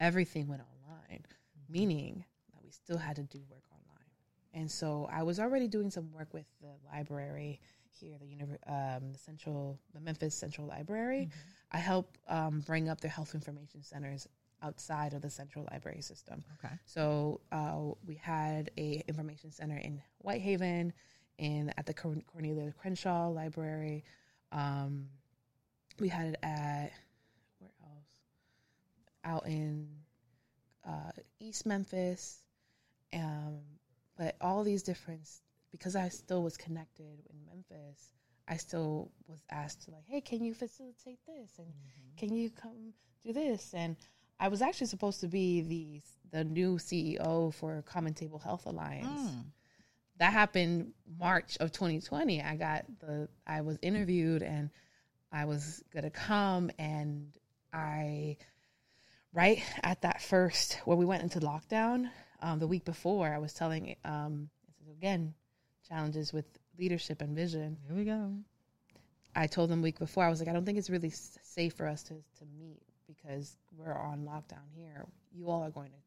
everything 0.00 0.48
went 0.48 0.62
online, 0.62 1.24
meaning 1.68 2.24
that 2.52 2.62
we 2.64 2.70
still 2.70 2.98
had 2.98 3.16
to 3.16 3.22
do 3.22 3.38
work 3.50 3.64
online. 3.72 3.82
And 4.54 4.70
so 4.70 5.08
I 5.12 5.22
was 5.22 5.38
already 5.38 5.68
doing 5.68 5.90
some 5.90 6.12
work 6.12 6.32
with 6.32 6.46
the 6.60 6.72
library 6.92 7.60
here, 7.90 8.16
the 8.18 8.26
univer- 8.26 8.96
um, 8.96 9.12
the 9.12 9.18
central, 9.18 9.78
the 9.94 10.00
Memphis 10.00 10.34
Central 10.34 10.66
Library. 10.66 11.30
I 11.72 11.78
help 11.78 12.16
um, 12.28 12.60
bring 12.60 12.88
up 12.88 13.00
their 13.00 13.10
health 13.10 13.34
information 13.34 13.82
centers 13.82 14.28
outside 14.62 15.12
of 15.14 15.22
the 15.22 15.30
central 15.30 15.66
library 15.70 16.00
system. 16.00 16.42
Okay. 16.58 16.74
So 16.84 17.40
uh, 17.52 17.92
we 18.06 18.14
had 18.14 18.70
a 18.78 19.02
information 19.08 19.50
center 19.50 19.76
in 19.76 20.00
Whitehaven, 20.18 20.92
and 21.38 21.72
at 21.76 21.84
the 21.86 21.92
Corn- 21.94 22.24
Cornelia 22.32 22.72
Crenshaw 22.78 23.28
Library. 23.28 24.04
Um, 24.52 25.08
we 25.98 26.08
had 26.08 26.28
it 26.28 26.36
at? 26.42 26.92
Out 29.26 29.46
in 29.46 29.88
uh, 30.88 31.10
East 31.40 31.66
Memphis, 31.66 32.42
um, 33.12 33.58
but 34.16 34.36
all 34.40 34.62
these 34.64 34.82
different 34.82 35.28
because 35.72 35.96
I 35.96 36.08
still 36.08 36.42
was 36.42 36.56
connected 36.56 37.22
in 37.28 37.36
Memphis. 37.44 38.14
I 38.48 38.56
still 38.56 39.10
was 39.26 39.42
asked 39.50 39.82
to 39.84 39.90
like, 39.90 40.04
hey, 40.06 40.20
can 40.20 40.44
you 40.44 40.54
facilitate 40.54 41.18
this 41.26 41.50
and 41.58 41.66
can 42.16 42.34
you 42.34 42.50
come 42.50 42.92
do 43.24 43.32
this? 43.32 43.74
And 43.74 43.96
I 44.38 44.48
was 44.48 44.62
actually 44.62 44.86
supposed 44.86 45.20
to 45.20 45.28
be 45.28 45.60
the 45.62 46.02
the 46.30 46.44
new 46.44 46.76
CEO 46.76 47.52
for 47.54 47.82
Common 47.82 48.14
Table 48.14 48.38
Health 48.38 48.66
Alliance. 48.66 49.08
That 50.18 50.32
happened 50.32 50.92
March 51.18 51.56
of 51.58 51.72
2020. 51.72 52.42
I 52.42 52.56
got 52.56 52.84
the 53.00 53.28
I 53.46 53.60
was 53.62 53.78
interviewed 53.82 54.42
and 54.42 54.70
I 55.32 55.44
was 55.44 55.82
gonna 55.92 56.10
come 56.10 56.70
and 56.78 57.32
I 57.72 58.36
right 59.36 59.62
at 59.82 60.00
that 60.00 60.22
first 60.22 60.80
where 60.86 60.96
we 60.96 61.04
went 61.04 61.22
into 61.22 61.40
lockdown 61.40 62.08
um, 62.40 62.58
the 62.58 62.66
week 62.66 62.86
before 62.86 63.28
I 63.28 63.36
was 63.36 63.52
telling 63.52 63.94
um, 64.02 64.48
again 64.90 65.34
challenges 65.86 66.32
with 66.32 66.46
leadership 66.78 67.20
and 67.20 67.36
vision. 67.36 67.76
Here 67.86 67.94
we 67.94 68.04
go. 68.04 68.32
I 69.34 69.46
told 69.46 69.68
them 69.68 69.82
week 69.82 69.98
before, 69.98 70.24
I 70.24 70.30
was 70.30 70.40
like, 70.40 70.48
I 70.48 70.52
don't 70.54 70.64
think 70.64 70.78
it's 70.78 70.88
really 70.88 71.10
safe 71.10 71.74
for 71.74 71.86
us 71.86 72.02
to, 72.04 72.14
to 72.14 72.44
meet 72.58 72.80
because 73.06 73.58
we're 73.76 73.94
on 73.94 74.24
lockdown 74.24 74.64
here. 74.74 75.04
You 75.30 75.50
all 75.50 75.62
are 75.62 75.70
going 75.70 75.90
to 75.90 75.98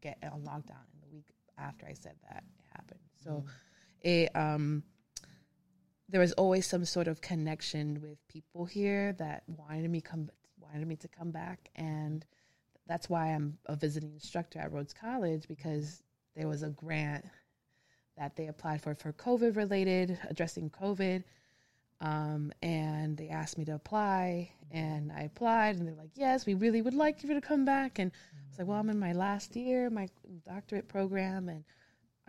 get 0.00 0.16
on 0.22 0.40
lockdown. 0.40 0.84
And 0.92 1.02
the 1.02 1.08
week 1.12 1.26
after 1.58 1.86
I 1.86 1.92
said 1.92 2.14
that, 2.30 2.42
it 2.58 2.64
happened. 2.74 3.00
So 3.22 3.44
it, 4.00 4.34
um, 4.34 4.82
there 6.08 6.20
was 6.20 6.32
always 6.32 6.66
some 6.66 6.86
sort 6.86 7.08
of 7.08 7.20
connection 7.20 8.00
with 8.00 8.26
people 8.28 8.64
here 8.64 9.12
that 9.18 9.42
wanted 9.46 9.90
me 9.90 10.00
come 10.00 10.30
wanted 10.58 10.88
me 10.88 10.96
to 10.96 11.08
come 11.08 11.30
back 11.30 11.70
and 11.76 12.24
that's 12.88 13.08
why 13.10 13.34
I'm 13.34 13.58
a 13.66 13.76
visiting 13.76 14.12
instructor 14.12 14.58
at 14.58 14.72
Rhodes 14.72 14.94
College 14.94 15.46
because 15.46 16.02
there 16.34 16.48
was 16.48 16.62
a 16.62 16.70
grant 16.70 17.24
that 18.16 18.34
they 18.36 18.48
applied 18.48 18.82
for 18.82 18.94
for 18.94 19.12
COVID 19.12 19.56
related, 19.56 20.18
addressing 20.28 20.70
COVID. 20.70 21.24
Um, 22.00 22.52
and 22.62 23.16
they 23.16 23.28
asked 23.28 23.58
me 23.58 23.64
to 23.66 23.74
apply, 23.74 24.52
and 24.70 25.10
I 25.12 25.22
applied, 25.22 25.76
and 25.76 25.86
they're 25.86 25.96
like, 25.96 26.12
"Yes, 26.14 26.46
we 26.46 26.54
really 26.54 26.80
would 26.80 26.94
like 26.94 27.22
you 27.24 27.34
to 27.34 27.40
come 27.40 27.64
back." 27.64 27.98
And 27.98 28.12
I 28.12 28.48
was 28.50 28.58
like, 28.58 28.68
"Well, 28.68 28.78
I'm 28.78 28.90
in 28.90 28.98
my 29.00 29.12
last 29.12 29.56
year, 29.56 29.90
my 29.90 30.08
doctorate 30.46 30.88
program, 30.88 31.48
and 31.48 31.64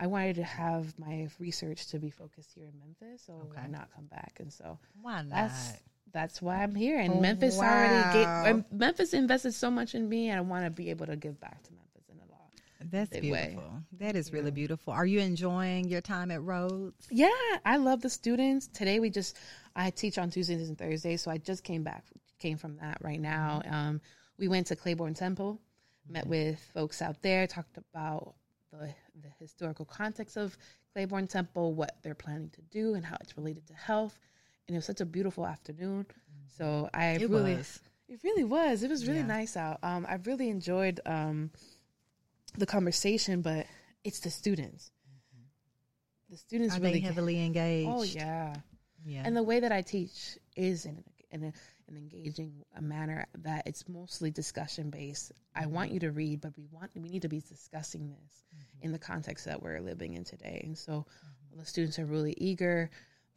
I 0.00 0.08
wanted 0.08 0.36
to 0.36 0.44
have 0.44 0.98
my 0.98 1.28
research 1.38 1.86
to 1.88 1.98
be 2.00 2.10
focused 2.10 2.52
here 2.52 2.66
in 2.66 2.78
Memphis, 2.80 3.22
so 3.26 3.34
why 3.54 3.62
Okay. 3.62 3.68
not 3.68 3.92
come 3.94 4.06
back?" 4.06 4.38
And 4.40 4.52
so 4.52 4.78
Why 5.00 5.22
not? 5.22 5.28
that's 5.30 5.82
that's 6.12 6.40
why 6.42 6.62
I'm 6.62 6.74
here. 6.74 6.98
And 6.98 7.14
Oh, 7.14 7.20
Memphis 7.20 7.58
already 7.58 8.52
gave, 8.52 8.64
Memphis 8.72 9.14
invested 9.14 9.52
so 9.52 9.70
much 9.70 9.94
in 9.94 10.08
me, 10.08 10.28
and 10.28 10.38
I 10.38 10.40
want 10.40 10.64
to 10.64 10.70
be 10.70 10.90
able 10.90 11.06
to 11.06 11.16
give 11.16 11.40
back 11.40 11.62
to 11.62 11.72
Memphis 11.72 12.08
in 12.08 12.16
a 12.18 12.30
lot. 12.32 12.50
That's 12.90 13.10
big 13.10 13.30
way. 13.30 13.48
beautiful. 13.48 13.72
That 13.98 14.16
is 14.16 14.32
really 14.32 14.50
beautiful. 14.50 14.92
Are 14.92 15.06
you 15.06 15.20
enjoying 15.20 15.88
your 15.88 16.00
time 16.00 16.30
at 16.30 16.42
Rhodes? 16.42 17.06
Yeah, 17.10 17.28
I 17.64 17.76
love 17.76 18.00
the 18.00 18.10
students. 18.10 18.68
Today 18.68 19.00
we 19.00 19.10
just 19.10 19.36
I 19.76 19.90
teach 19.90 20.18
on 20.18 20.30
Tuesdays 20.30 20.68
and 20.68 20.78
Thursdays, 20.78 21.22
so 21.22 21.30
I 21.30 21.38
just 21.38 21.64
came 21.64 21.82
back 21.82 22.04
came 22.38 22.56
from 22.56 22.76
that 22.78 22.98
right 23.02 23.20
now. 23.20 23.62
Um, 23.68 24.00
we 24.38 24.48
went 24.48 24.66
to 24.68 24.76
Clayborn 24.76 25.14
Temple, 25.14 25.60
met 26.08 26.26
with 26.26 26.58
folks 26.72 27.02
out 27.02 27.20
there, 27.22 27.46
talked 27.46 27.76
about 27.76 28.34
the 28.72 28.94
the 29.22 29.28
historical 29.38 29.84
context 29.84 30.36
of 30.36 30.56
Clayborn 30.96 31.28
Temple, 31.28 31.74
what 31.74 31.98
they're 32.02 32.14
planning 32.14 32.50
to 32.50 32.62
do, 32.62 32.94
and 32.94 33.04
how 33.04 33.16
it's 33.20 33.36
related 33.36 33.66
to 33.68 33.74
health. 33.74 34.18
And 34.70 34.76
it 34.76 34.78
was 34.78 34.86
such 34.86 35.00
a 35.00 35.04
beautiful 35.04 35.48
afternoon. 35.48 36.04
Mm-hmm. 36.04 36.46
So 36.56 36.88
I 36.94 37.14
It 37.14 37.28
really 37.28 37.56
was. 37.56 37.80
it 38.06 38.20
really 38.22 38.44
was. 38.44 38.84
It 38.84 38.88
was 38.88 39.04
really 39.08 39.18
Yeah. 39.18 39.26
nice 39.26 39.56
out. 39.56 39.80
Um, 39.82 40.06
I 40.08 40.14
really 40.14 40.48
enjoyed 40.48 41.00
um, 41.06 41.50
the 42.56 42.66
conversation, 42.66 43.42
but 43.42 43.66
it's 44.04 44.20
the 44.20 44.30
students. 44.30 44.92
Mm-hmm. 45.08 46.30
The 46.30 46.36
students 46.36 46.76
Are 46.76 46.80
really 46.80 46.92
they 46.92 47.00
get- 47.00 47.06
heavily 47.08 47.40
oh, 47.40 47.46
engaged? 47.46 47.90
Oh 47.90 48.02
yeah, 48.04 48.54
yeah. 49.04 49.22
and 49.24 49.36
the 49.36 49.42
way 49.42 49.58
that 49.58 49.72
I 49.72 49.82
teach 49.82 50.38
is 50.54 50.86
in 50.86 51.02
in 51.32 51.42
a, 51.42 51.52
an 51.88 51.96
engaging 51.96 52.64
a 52.76 52.80
manner 52.80 53.26
that 53.38 53.64
it's 53.66 53.88
mostly 53.88 54.30
discussion 54.30 54.90
based. 54.90 55.32
I 55.56 55.62
mm-hmm. 55.62 55.72
want 55.72 55.90
you 55.90 55.98
to 55.98 56.12
read, 56.12 56.42
but 56.42 56.56
we 56.56 56.68
want 56.70 56.92
we 56.94 57.08
need 57.08 57.22
to 57.22 57.28
be 57.28 57.40
discussing 57.40 58.08
this 58.08 58.44
in 58.82 58.92
the 58.92 59.00
context 59.00 59.46
that 59.46 59.60
we're 59.60 59.80
living 59.80 60.14
in 60.14 60.22
today. 60.22 60.60
And 60.62 60.78
so 60.78 61.06
the 61.56 61.64
students 61.64 61.98
are 61.98 62.06
really 62.06 62.34
eager. 62.38 62.88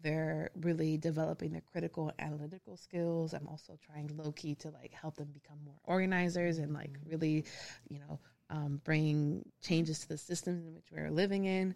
They're 0.03 0.51
really 0.61 0.97
developing 0.97 1.51
their 1.53 1.63
critical 1.71 2.11
and 2.19 2.33
analytical 2.33 2.77
skills. 2.77 3.33
I'm 3.33 3.47
also 3.47 3.77
trying 3.85 4.11
low 4.17 4.31
key 4.33 4.55
to 4.55 4.69
like 4.69 4.93
help 4.93 5.15
them 5.15 5.29
become 5.33 5.57
more 5.65 5.79
organizers 5.85 6.57
and 6.59 6.73
like 6.73 6.91
really, 7.05 7.45
you 7.89 7.99
know, 7.99 8.19
um, 8.49 8.81
bring 8.83 9.43
changes 9.61 9.99
to 9.99 10.09
the 10.09 10.17
systems 10.17 10.65
in 10.65 10.75
which 10.75 10.85
we're 10.91 11.09
living 11.09 11.45
in. 11.45 11.73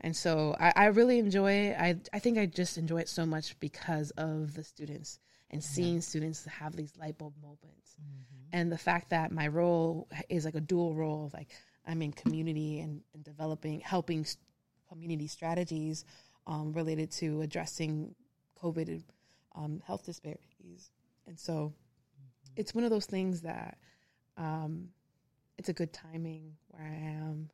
And 0.00 0.14
so 0.14 0.56
I, 0.60 0.72
I 0.76 0.84
really 0.86 1.18
enjoy 1.20 1.52
it. 1.52 1.76
I, 1.78 1.96
I 2.12 2.18
think 2.18 2.36
I 2.36 2.46
just 2.46 2.76
enjoy 2.76 2.98
it 2.98 3.08
so 3.08 3.24
much 3.24 3.58
because 3.60 4.10
of 4.12 4.54
the 4.54 4.64
students 4.64 5.20
and 5.50 5.62
seeing 5.64 6.00
students 6.00 6.44
have 6.44 6.76
these 6.76 6.92
light 6.98 7.16
bulb 7.16 7.34
moments. 7.40 7.96
And 8.52 8.72
the 8.72 8.78
fact 8.78 9.10
that 9.10 9.30
my 9.32 9.46
role 9.46 10.08
is 10.28 10.44
like 10.44 10.56
a 10.56 10.60
dual 10.60 10.94
role, 10.94 11.30
like 11.32 11.48
I'm 11.86 12.02
in 12.02 12.12
community 12.12 12.80
and, 12.80 13.02
and 13.14 13.24
developing, 13.24 13.80
helping 13.80 14.20
s- 14.20 14.36
community 14.88 15.26
strategies 15.28 16.04
um, 16.48 16.72
related 16.72 17.12
to 17.12 17.42
addressing 17.42 18.14
COVID 18.60 19.02
um, 19.54 19.80
health 19.86 20.04
disparities. 20.04 20.90
And 21.26 21.38
so 21.38 21.74
it's 22.56 22.74
one 22.74 22.84
of 22.84 22.90
those 22.90 23.06
things 23.06 23.42
that 23.42 23.78
um, 24.36 24.88
it's 25.58 25.68
a 25.68 25.72
good 25.72 25.92
timing 25.92 26.54
where 26.68 26.82
I 26.82 26.94
am. 26.94 27.50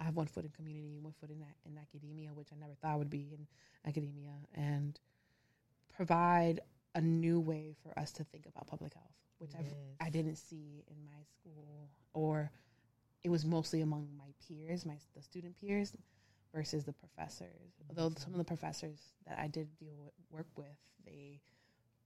I 0.00 0.04
have 0.04 0.16
one 0.16 0.26
foot 0.26 0.44
in 0.44 0.50
community, 0.50 0.98
one 1.00 1.14
foot 1.20 1.30
in, 1.30 1.44
in 1.64 1.78
academia, 1.78 2.30
which 2.34 2.48
I 2.52 2.56
never 2.58 2.74
thought 2.74 2.98
would 2.98 3.10
be 3.10 3.28
in 3.32 3.46
academia, 3.86 4.32
and 4.54 4.98
provide 5.94 6.60
a 6.96 7.00
new 7.00 7.38
way 7.38 7.74
for 7.82 7.96
us 7.98 8.10
to 8.12 8.24
think 8.24 8.46
about 8.46 8.66
public 8.66 8.94
health, 8.94 9.14
which 9.38 9.52
I've, 9.56 9.72
I 10.00 10.10
didn't 10.10 10.36
see 10.36 10.82
in 10.88 10.96
my 11.06 11.22
school, 11.38 11.88
or 12.14 12.50
it 13.22 13.30
was 13.30 13.44
mostly 13.44 13.80
among 13.82 14.08
my 14.18 14.32
peers, 14.46 14.84
my 14.84 14.96
the 15.14 15.22
student 15.22 15.54
peers, 15.60 15.92
versus 16.54 16.84
the 16.84 16.92
professors. 16.92 17.72
Although 17.88 18.14
some 18.18 18.32
of 18.32 18.38
the 18.38 18.44
professors 18.44 18.98
that 19.26 19.38
I 19.38 19.46
did 19.48 19.68
deal 19.78 19.94
with, 19.98 20.12
work 20.30 20.46
with, 20.56 20.76
they 21.04 21.40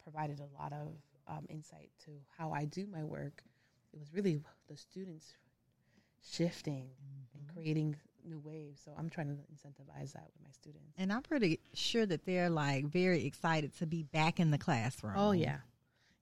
provided 0.03 0.41
a 0.41 0.63
lot 0.63 0.73
of 0.73 0.95
um, 1.29 1.47
insight 1.49 1.91
to 2.05 2.11
how 2.39 2.53
I 2.53 2.65
do 2.65 2.87
my 2.87 3.03
work. 3.03 3.43
It 3.93 3.99
was 3.99 4.13
really 4.15 4.41
the 4.69 4.77
students 4.77 5.35
shifting 6.23 6.89
and 7.35 7.55
creating 7.55 7.97
new 8.25 8.41
waves. 8.45 8.81
So 8.85 8.93
I'm 8.99 9.09
trying 9.09 9.29
to 9.29 9.35
incentivize 9.35 10.13
that 10.13 10.25
with 10.25 10.43
my 10.43 10.51
students. 10.51 10.95
and 10.99 11.13
I'm 11.13 11.23
pretty 11.23 11.61
sure 11.75 12.07
that 12.07 12.25
they're 12.27 12.51
like 12.51 12.87
very 12.87 13.25
excited 13.25 13.77
to 13.79 13.87
be 13.87 14.03
back 14.03 14.41
in 14.41 14.51
the 14.51 14.59
classroom. 14.59 15.15
Oh 15.17 15.33
yeah, 15.33 15.59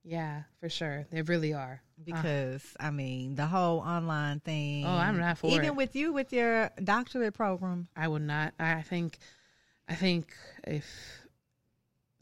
yeah, 0.05 0.43
for 0.61 0.69
sure. 0.69 1.07
They 1.11 1.23
really 1.23 1.55
are. 1.55 1.81
Uh-huh. 1.83 2.03
Because 2.05 2.63
I 2.79 2.91
mean, 2.91 3.35
the 3.35 3.47
whole 3.47 3.81
online 3.81 4.41
thing. 4.41 4.85
Oh, 4.85 4.91
I'm 4.91 5.19
not 5.19 5.39
for 5.39 5.51
even 5.51 5.65
it. 5.65 5.77
with 5.77 5.97
you 5.97 6.13
with 6.13 6.33
your 6.33 6.71
doctorate 6.83 7.35
program. 7.35 7.89
I 7.97 8.07
would 8.07 8.23
not. 8.23 8.53
I 8.59 8.83
think, 8.83 9.19
I 9.89 9.95
think 9.95 10.33
if 10.67 10.85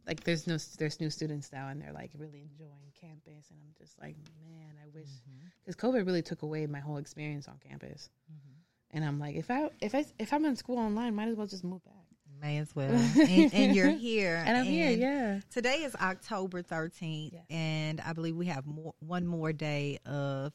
like 0.06 0.24
there's 0.24 0.46
no 0.46 0.56
there's 0.78 1.00
new 1.00 1.10
students 1.10 1.50
now 1.52 1.68
and 1.68 1.80
they're 1.80 1.92
like 1.92 2.10
really 2.16 2.42
enjoying 2.50 2.92
campus 3.00 3.50
and 3.50 3.58
I'm 3.62 3.74
just 3.78 4.00
like 4.00 4.16
man 4.44 4.74
I 4.82 4.88
wish 4.92 5.06
mm-hmm. 5.06 5.46
because 5.64 5.76
COVID 5.76 6.06
really 6.06 6.22
took 6.22 6.42
away 6.42 6.66
my 6.66 6.80
whole 6.80 6.96
experience 6.96 7.46
on 7.48 7.58
campus 7.66 8.10
mm-hmm. 8.30 8.96
and 8.96 9.04
I'm 9.04 9.18
like 9.18 9.36
if 9.36 9.50
I 9.50 9.70
if 9.80 9.94
I 9.94 10.04
if 10.18 10.32
I'm 10.32 10.44
in 10.44 10.56
school 10.56 10.78
online 10.78 11.14
might 11.14 11.28
as 11.28 11.36
well 11.36 11.46
just 11.46 11.64
move 11.64 11.84
back 11.84 12.01
May 12.42 12.58
as 12.58 12.74
well. 12.74 12.90
and, 13.20 13.54
and 13.54 13.74
you're 13.76 13.90
here. 13.90 14.42
and 14.44 14.58
I'm 14.58 14.64
here 14.64 14.90
yeah 14.90 15.40
Today 15.50 15.84
is 15.84 15.94
October 15.94 16.62
13th, 16.62 17.32
Yes. 17.32 17.42
and 17.48 18.00
I 18.00 18.12
believe 18.12 18.36
we 18.36 18.46
have 18.46 18.66
more, 18.66 18.94
one 18.98 19.26
more 19.26 19.52
day 19.52 19.98
of 20.04 20.52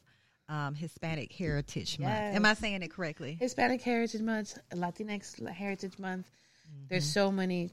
um, 0.50 0.74
Hispanic 0.74 1.32
Heritage 1.32 1.98
Month. 1.98 2.12
Yes. 2.12 2.36
Am 2.36 2.44
I 2.44 2.54
saying 2.54 2.82
it 2.82 2.90
correctly? 2.92 3.36
Hispanic 3.40 3.80
Heritage 3.82 4.20
Month 4.20 4.58
Latinx 4.72 5.48
Heritage 5.48 5.98
Month 5.98 6.30
there's 6.88 7.10
so 7.10 7.30
many 7.32 7.70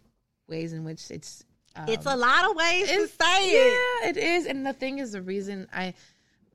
ways 0.47 0.73
in 0.73 0.83
which 0.83 1.11
it's 1.11 1.43
um, 1.75 1.85
it's 1.89 2.05
a 2.05 2.15
lot 2.15 2.49
of 2.49 2.55
ways 2.55 2.87
to 2.87 3.07
say 3.07 3.49
it. 3.51 3.73
Yeah, 4.03 4.09
it 4.09 4.17
is. 4.17 4.45
And 4.45 4.65
the 4.65 4.71
thing 4.71 4.99
is, 4.99 5.11
the 5.11 5.21
reason 5.21 5.67
I, 5.73 5.93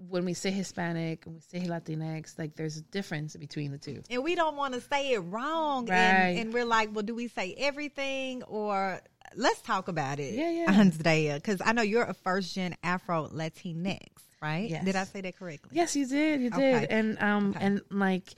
when 0.08 0.24
we 0.24 0.34
say 0.34 0.50
Hispanic 0.50 1.26
and 1.26 1.34
we 1.34 1.40
say 1.40 1.66
Latinx, 1.68 2.38
like 2.38 2.56
there's 2.56 2.76
a 2.78 2.82
difference 2.82 3.36
between 3.36 3.70
the 3.70 3.78
two. 3.78 4.02
And 4.10 4.24
we 4.24 4.34
don't 4.34 4.56
want 4.56 4.74
to 4.74 4.80
say 4.80 5.12
it 5.12 5.18
wrong. 5.18 5.86
Right. 5.86 5.96
And, 5.98 6.38
and 6.38 6.54
we're 6.54 6.64
like, 6.64 6.94
well, 6.94 7.02
do 7.04 7.14
we 7.14 7.28
say 7.28 7.54
everything 7.58 8.42
or 8.44 9.00
let's 9.36 9.60
talk 9.60 9.88
about 9.88 10.18
it? 10.18 10.34
Yeah, 10.34 10.50
yeah. 10.50 10.72
Andrea, 10.80 11.34
because 11.34 11.60
I 11.64 11.72
know 11.72 11.82
you're 11.82 12.04
a 12.04 12.14
first 12.14 12.54
gen 12.54 12.76
Afro 12.82 13.28
Latinx, 13.28 14.06
right? 14.40 14.70
Yes. 14.70 14.84
Did 14.84 14.96
I 14.96 15.04
say 15.04 15.20
that 15.20 15.36
correctly? 15.36 15.70
Yes, 15.74 15.94
you 15.94 16.06
did. 16.06 16.40
You 16.40 16.48
Okay. 16.48 16.80
did. 16.80 16.90
And 16.90 17.22
um 17.22 17.50
Okay. 17.50 17.66
and 17.66 17.82
like 17.90 18.34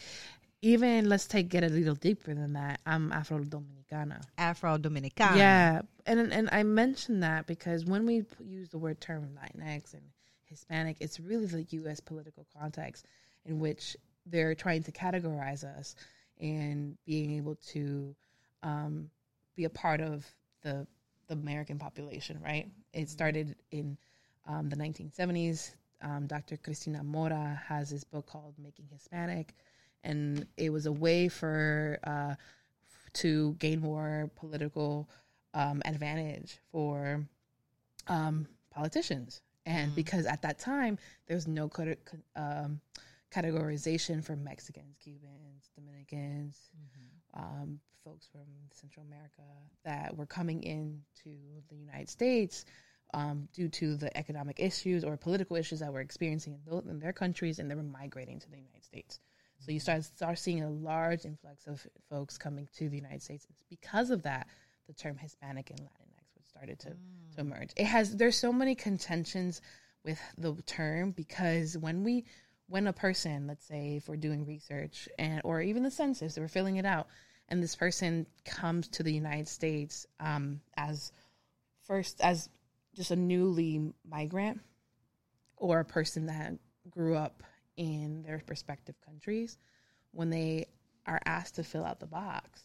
even 0.62 1.09
let's 1.09 1.27
take 1.27 1.48
get 1.48 1.64
a 1.64 1.68
little 1.68 1.94
deeper 1.94 2.35
than 2.35 2.53
that. 2.55 2.81
I'm 2.87 3.12
Afro 3.12 3.38
Dominicana. 3.40 4.22
Afro 4.38 4.79
Dominicana. 4.79 5.37
Yeah, 5.37 5.81
and 6.07 6.33
and 6.33 6.48
I 6.53 6.62
mentioned 6.62 7.22
that 7.22 7.46
because 7.46 7.85
when 7.85 8.07
we 8.07 8.25
use 8.44 8.68
the 8.70 8.79
word 8.79 9.01
term 9.01 9.29
Latinx 9.37 9.94
and 9.94 10.03
Hispanic, 10.53 10.97
it's 11.01 11.19
really 11.19 11.47
the 11.47 11.67
U.S. 11.71 12.01
political 12.01 12.47
context 12.59 13.07
in 13.45 13.59
which 13.59 13.97
they're 14.27 14.55
trying 14.55 14.83
to 14.85 14.93
categorize 14.93 15.65
us 15.65 15.97
and 16.41 16.97
being 17.05 17.37
able 17.37 17.57
to 17.73 18.15
um, 18.62 19.11
be 19.57 19.65
a 19.65 19.71
part 19.71 20.01
of 20.01 20.27
the 20.62 20.87
the 21.29 21.35
American 21.35 21.79
population. 21.79 22.38
Right? 22.43 22.69
It 22.93 23.09
started 23.09 23.57
in 23.71 23.97
um, 24.47 24.69
the 24.69 24.77
1970s. 24.77 25.73
Um, 26.03 26.27
Dr. 26.27 26.57
Cristina 26.57 27.03
Mora 27.03 27.61
has 27.69 27.91
this 27.91 28.05
book 28.05 28.27
called 28.27 28.55
Making 28.59 28.88
Hispanic, 28.93 29.55
and 30.03 30.47
it 30.57 30.71
was 30.71 30.87
a 30.87 30.93
way 30.93 31.29
for 31.29 31.99
uh, 32.05 32.35
to 33.15 33.55
gain 33.59 33.81
more 33.81 34.31
political 34.37 35.09
um, 35.55 35.83
advantage 35.85 36.59
for 36.71 37.25
um, 38.09 38.47
politicians. 38.71 39.43
And 39.66 39.94
because 39.94 40.27
at 40.27 40.42
that 40.42 40.59
time, 40.59 40.98
there 41.27 41.37
was 41.37 41.46
no 41.46 41.70
um, 42.37 42.81
categorization 43.33 44.25
for 44.25 44.37
Mexicans, 44.37 44.96
Cubans, 45.03 45.70
Dominicans, 45.77 46.59
um, 47.35 47.81
folks 48.05 48.27
from 48.31 48.42
Central 48.72 49.07
America 49.07 49.42
that 49.85 50.16
were 50.16 50.27
coming 50.27 50.62
into 50.62 51.37
the 51.68 51.77
United 51.77 52.09
States 52.09 52.64
um, 53.14 53.48
due 53.53 53.68
to 53.68 53.96
the 53.96 54.14
economic 54.16 54.59
issues 54.59 55.05
or 55.05 55.16
political 55.16 55.57
issues 55.57 55.81
that 55.81 55.92
we're 55.92 56.01
experiencing 56.01 56.59
in, 56.66 56.90
in 56.90 56.98
their 56.98 57.12
countries, 57.12 57.59
and 57.59 57.70
they 57.70 57.75
were 57.75 57.83
migrating 57.83 58.40
to 58.40 58.51
the 58.51 58.57
United 58.57 58.85
States. 58.85 59.20
So 59.61 59.70
you 59.70 59.79
start 59.79 60.03
start 60.03 60.38
seeing 60.38 60.64
a 60.64 60.70
large 60.70 61.25
influx 61.25 61.66
of 61.68 61.87
folks 62.11 62.37
coming 62.37 62.68
to 62.79 62.88
the 62.88 62.96
United 62.96 63.22
States. 63.22 63.46
It's 63.48 63.62
because 63.70 64.11
of 64.11 64.22
that 64.22 64.48
the 64.88 64.92
term 64.92 65.16
Hispanic 65.16 65.70
and 65.70 65.79
Latinx 65.81 66.09
was 66.09 66.12
started 66.62 66.79
to, 66.79 66.90
to 67.35 67.40
emerge. 67.40 67.70
It 67.77 67.87
has 67.87 68.16
there's 68.16 68.38
so 68.38 68.53
many 68.53 68.77
contentions 68.77 69.61
with 70.05 70.20
the 70.38 70.55
term 70.64 71.11
because 71.11 71.77
when 71.77 72.05
we 72.05 72.25
when 72.68 72.87
a 72.87 72.92
person, 72.92 73.48
let's 73.48 73.66
say 73.66 73.96
if 73.96 74.09
we're 74.09 74.16
doing 74.16 74.46
research 74.46 75.09
and 75.18 75.40
or 75.44 75.61
even 75.61 75.83
the 75.83 75.90
census, 75.90 76.38
we're 76.38 76.46
filling 76.46 76.77
it 76.77 76.87
out, 76.87 77.09
and 77.48 77.61
this 77.61 77.75
person 77.75 78.27
comes 78.44 78.87
to 78.88 79.03
the 79.03 79.12
United 79.12 79.48
States 79.48 80.07
um, 80.20 80.61
as 80.77 81.11
first 81.83 82.20
as 82.20 82.48
just 82.94 83.11
a 83.11 83.16
newly 83.16 83.92
migrant 84.09 84.61
or 85.57 85.81
a 85.81 85.85
person 85.85 86.27
that 86.27 86.55
grew 86.88 87.16
up 87.16 87.42
in 87.77 88.22
their 88.22 88.40
respective 88.48 88.94
countries, 89.05 89.59
when 90.12 90.31
they 90.31 90.66
are 91.07 91.20
asked 91.25 91.57
to 91.57 91.64
fill 91.64 91.85
out 91.85 91.98
the 91.98 92.07
box, 92.07 92.62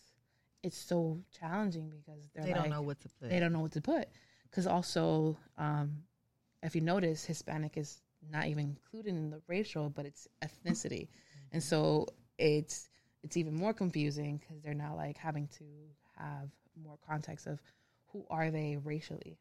it's 0.63 0.77
so 0.77 1.19
challenging 1.39 1.89
because 1.89 2.27
they're 2.33 2.45
They 2.45 2.51
like, 2.53 2.61
don't 2.63 2.69
know 2.71 2.81
what 2.81 2.99
to 3.01 3.09
put. 3.19 3.29
they 3.29 3.39
don't 3.39 3.53
know 3.53 3.59
what 3.61 3.71
to 3.73 3.81
put. 3.81 4.07
Because 4.49 4.67
also, 4.67 5.37
um, 5.57 6.03
if 6.63 6.75
you 6.75 6.81
notice, 6.81 7.23
Hispanic 7.25 7.77
is 7.77 8.01
not 8.31 8.47
even 8.47 8.65
included 8.65 9.09
in 9.09 9.29
the 9.29 9.41
racial, 9.47 9.89
but 9.89 10.05
it's 10.05 10.27
ethnicity, 10.43 11.07
and 11.51 11.61
so 11.61 12.07
it's 12.37 12.89
it's 13.23 13.37
even 13.37 13.53
more 13.53 13.73
confusing 13.73 14.37
because 14.37 14.61
they're 14.61 14.73
now 14.73 14.95
like 14.95 15.17
having 15.17 15.47
to 15.59 15.65
have 16.17 16.49
more 16.81 16.97
context 17.07 17.45
of 17.47 17.61
who 18.11 18.25
are 18.29 18.49
they 18.51 18.77
racially, 18.83 19.37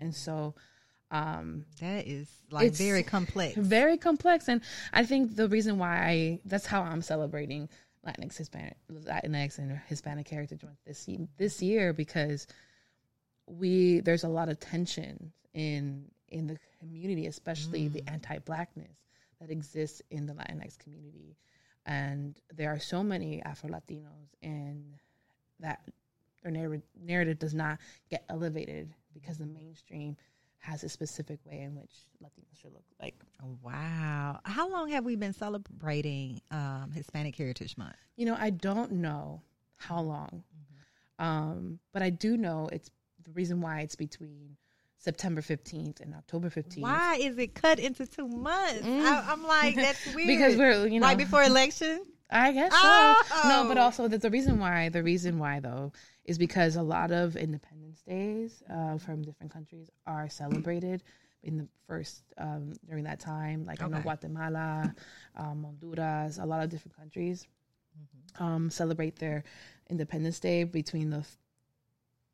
and 0.00 0.14
so 0.14 0.54
um, 1.10 1.64
That 1.80 2.06
is 2.06 2.28
like 2.50 2.72
very 2.72 3.02
complex. 3.02 3.56
very 3.56 3.96
complex. 3.96 4.48
And 4.48 4.60
I 4.92 5.04
think 5.06 5.36
the 5.36 5.48
reason 5.48 5.78
why 5.78 5.96
I 6.04 6.40
that's 6.44 6.66
how 6.66 6.82
I'm 6.82 7.00
celebrating 7.02 7.68
Latinx, 8.08 8.36
Hispanic, 8.36 8.76
Latinx, 8.90 9.58
and 9.58 9.80
Hispanic 9.86 10.28
Heritage 10.28 10.62
Month 10.62 10.78
this 10.86 11.08
this 11.36 11.62
year 11.62 11.92
because 11.92 12.46
we 13.46 14.00
there's 14.00 14.24
a 14.24 14.28
lot 14.28 14.48
of 14.48 14.58
tension 14.60 15.32
in 15.54 16.04
in 16.28 16.46
the 16.46 16.58
community, 16.80 17.26
especially 17.26 17.88
the 17.88 18.02
mm. 18.02 18.12
anti-blackness 18.12 18.96
that 19.40 19.50
exists 19.50 20.02
in 20.10 20.26
the 20.26 20.32
Latinx 20.32 20.78
community, 20.78 21.36
and 21.86 22.36
there 22.54 22.70
are 22.70 22.78
so 22.78 23.02
many 23.02 23.42
Afro 23.42 23.70
Latinos, 23.70 24.34
and 24.42 24.94
that 25.60 25.80
their 26.42 26.52
narrative, 26.52 26.82
narrative 27.00 27.38
does 27.38 27.54
not 27.54 27.78
get 28.10 28.24
elevated 28.28 28.92
because 29.14 29.38
the 29.38 29.46
mainstream 29.46 30.16
has 30.58 30.82
a 30.84 30.88
specific 30.88 31.38
way 31.46 31.60
in 31.60 31.74
which 31.76 31.90
Latinos 32.22 32.60
should 32.60 32.72
look 32.72 32.84
like. 33.00 33.14
Wow. 33.62 34.40
How 34.44 34.68
long 34.70 34.90
have 34.90 35.04
we 35.04 35.16
been 35.16 35.32
celebrating 35.32 36.40
um, 36.50 36.90
Hispanic 36.94 37.36
Heritage 37.36 37.76
Month? 37.78 37.96
You 38.16 38.26
know, 38.26 38.36
I 38.38 38.50
don't 38.50 38.92
know 38.92 39.42
how 39.76 40.00
long, 40.00 40.42
Mm-hmm. 41.20 41.24
um, 41.24 41.78
but 41.92 42.02
I 42.02 42.10
do 42.10 42.36
know 42.36 42.68
it's 42.72 42.90
the 43.24 43.30
reason 43.32 43.60
why 43.60 43.80
it's 43.82 43.94
between 43.96 44.56
September 44.98 45.40
15th 45.40 46.00
and 46.00 46.12
October 46.14 46.50
15th. 46.50 46.80
Why 46.80 47.16
is 47.20 47.38
it 47.38 47.54
cut 47.54 47.78
into 47.78 48.04
two 48.06 48.26
months? 48.26 48.84
I, 48.84 49.24
I'm 49.28 49.46
like, 49.46 49.76
that's 49.76 50.04
weird. 50.14 50.28
Mm. 50.28 50.36
Because 50.36 50.56
we're, 50.56 50.86
you 50.88 50.98
know, 51.00 51.06
right 51.06 51.16
before 51.16 51.42
election. 51.44 52.04
I 52.30 52.52
guess 52.52 52.72
so. 52.72 52.78
Oh! 52.82 53.44
No, 53.48 53.64
but 53.68 53.78
also 53.78 54.06
that 54.08 54.20
the 54.20 54.30
reason 54.30 54.58
why 54.58 54.88
the 54.90 55.02
reason 55.02 55.38
why 55.38 55.60
though 55.60 55.92
is 56.24 56.36
because 56.38 56.76
a 56.76 56.82
lot 56.82 57.10
of 57.10 57.36
Independence 57.36 58.02
Days 58.02 58.62
uh, 58.70 58.98
from 58.98 59.22
different 59.22 59.52
countries 59.52 59.90
are 60.06 60.28
celebrated 60.28 61.02
in 61.42 61.56
the 61.56 61.68
first 61.86 62.22
um, 62.36 62.74
during 62.86 63.04
that 63.04 63.18
time. 63.20 63.64
Like 63.64 63.82
I 63.82 63.88
know 63.88 64.00
Guatemala, 64.02 64.94
um, 65.36 65.64
Honduras, 65.64 66.38
a 66.38 66.44
lot 66.44 66.62
of 66.62 66.68
different 66.68 66.96
countries 66.96 67.46
um, 68.38 68.70
celebrate 68.70 69.16
their 69.18 69.44
Independence 69.88 70.38
Day 70.38 70.64
between 70.64 71.10
the 71.10 71.24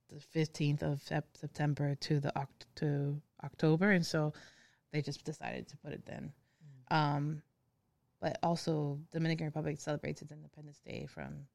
the 0.09 0.21
fifteenth 0.21 0.83
of 0.83 1.01
Sep- 1.03 1.37
September 1.37 1.95
to 1.97 2.21
the 2.21 2.33
Oct- 2.37 2.67
to 2.77 3.21
October, 3.45 3.93
and 3.93 4.05
so 4.05 4.33
they 4.93 5.03
just 5.03 5.25
decided 5.25 5.69
to 5.69 5.77
put 5.79 5.93
it 5.93 6.05
then. 6.07 6.33
Um, 6.91 7.43
but 8.25 8.39
also, 8.43 8.99
Dominican 9.13 9.45
Republic 9.45 9.79
celebrates 9.79 10.23
its 10.23 10.33
Independence 10.33 10.81
Day 10.81 11.05
from 11.05 11.47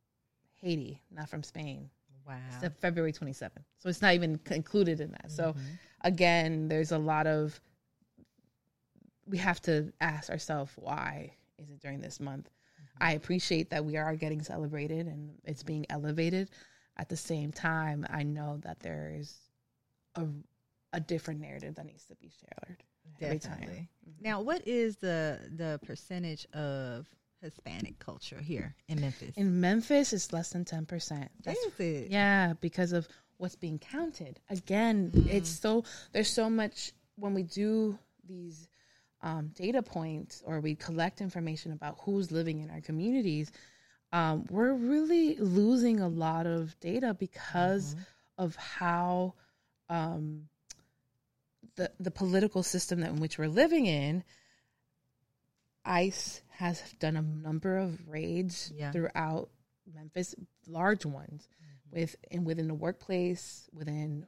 Haiti, 0.53 1.01
not 1.10 1.27
from 1.27 1.41
Spain. 1.41 1.89
Wow. 2.27 2.36
It's 2.62 2.75
February 2.79 3.12
27th. 3.12 3.63
So 3.79 3.89
it's 3.89 4.03
not 4.03 4.13
even 4.13 4.39
included 4.51 5.01
in 5.01 5.10
that. 5.13 5.32
So 5.32 5.45
mm-hmm. 5.45 5.62
again, 6.01 6.67
there's 6.67 6.91
a 6.91 6.97
lot 6.99 7.25
of 7.25 7.60
we 9.25 9.39
have 9.39 9.60
to 9.63 9.91
ask 9.99 10.29
ourselves 10.29 10.71
why 10.75 11.32
is 11.58 11.71
it 11.71 11.82
during 11.82 12.01
this 12.01 12.19
month? 12.19 12.45
Mm-hmm. 12.45 13.03
I 13.03 13.13
appreciate 13.13 13.71
that 13.71 13.84
we 13.84 13.97
are 13.97 14.15
getting 14.15 14.43
celebrated 14.43 15.08
and 15.08 15.32
it's 15.45 15.63
being 15.63 15.88
elevated. 15.89 16.51
At 16.97 17.10
the 17.10 17.17
same 17.17 17.51
time, 17.51 18.05
I 18.12 18.21
know 18.21 18.60
that 18.62 18.79
there 18.79 19.12
is 19.17 19.39
a 20.13 20.27
a 20.93 20.99
different 20.99 21.41
narrative 21.41 21.75
that 21.75 21.86
needs 21.86 22.06
to 22.06 22.15
be 22.15 22.32
shared 22.39 22.84
every 23.21 23.39
Definitely. 23.39 23.75
time. 23.75 23.89
Now, 24.21 24.41
what 24.41 24.67
is 24.67 24.97
the 24.97 25.39
the 25.56 25.80
percentage 25.86 26.45
of 26.54 27.08
Hispanic 27.41 27.99
culture 27.99 28.39
here 28.39 28.75
in 28.88 28.99
Memphis? 28.99 29.36
In 29.38 29.62
Memphis, 29.62 30.13
it's 30.13 30.34
less 30.34 30.49
than 30.49 30.65
10%. 30.65 31.30
That's 31.43 31.60
is 31.60 31.80
it? 31.80 32.12
Yeah, 32.12 32.54
because 32.60 32.91
of 32.91 33.08
what's 33.38 33.56
being 33.56 33.80
counted. 33.80 34.39
Again, 34.49 35.12
it's 35.30 35.49
so 35.49 35.84
there's 36.12 36.30
so 36.30 36.49
much 36.49 36.91
when 37.15 37.34
we 37.34 37.43
do 37.43 37.97
these 38.28 38.67
um, 39.21 39.52
data 39.56 39.82
points 39.82 40.43
or 40.45 40.60
we 40.60 40.75
collect 40.75 41.21
information 41.21 41.71
about 41.71 41.97
who's 42.02 42.32
living 42.32 42.60
in 42.60 42.69
our 42.69 42.82
communities. 42.82 43.52
Um, 44.12 44.45
we're 44.49 44.73
really 44.73 45.36
losing 45.36 45.99
a 45.99 46.08
lot 46.08 46.47
of 46.47 46.78
data 46.80 47.13
because 47.13 47.95
of 48.38 48.56
how 48.56 49.36
um, 49.89 50.43
the 51.75 51.91
the 51.99 52.12
political 52.12 52.63
system 52.63 53.01
that 53.01 53.10
in 53.12 53.19
which 53.19 53.38
we're 53.38 53.47
living 53.49 53.86
in. 53.86 54.23
ICE 55.86 56.41
has 56.49 56.82
done 56.99 57.15
a 57.15 57.21
number 57.21 57.77
of 57.77 58.08
raids 58.08 58.71
Yeah. 58.75 58.91
throughout 58.91 59.49
Memphis, 59.91 60.36
large 60.67 61.05
ones, 61.05 61.47
with 61.89 62.15
and 62.32 62.45
within 62.45 62.67
the 62.67 62.73
workplace, 62.75 63.67
within 63.73 64.27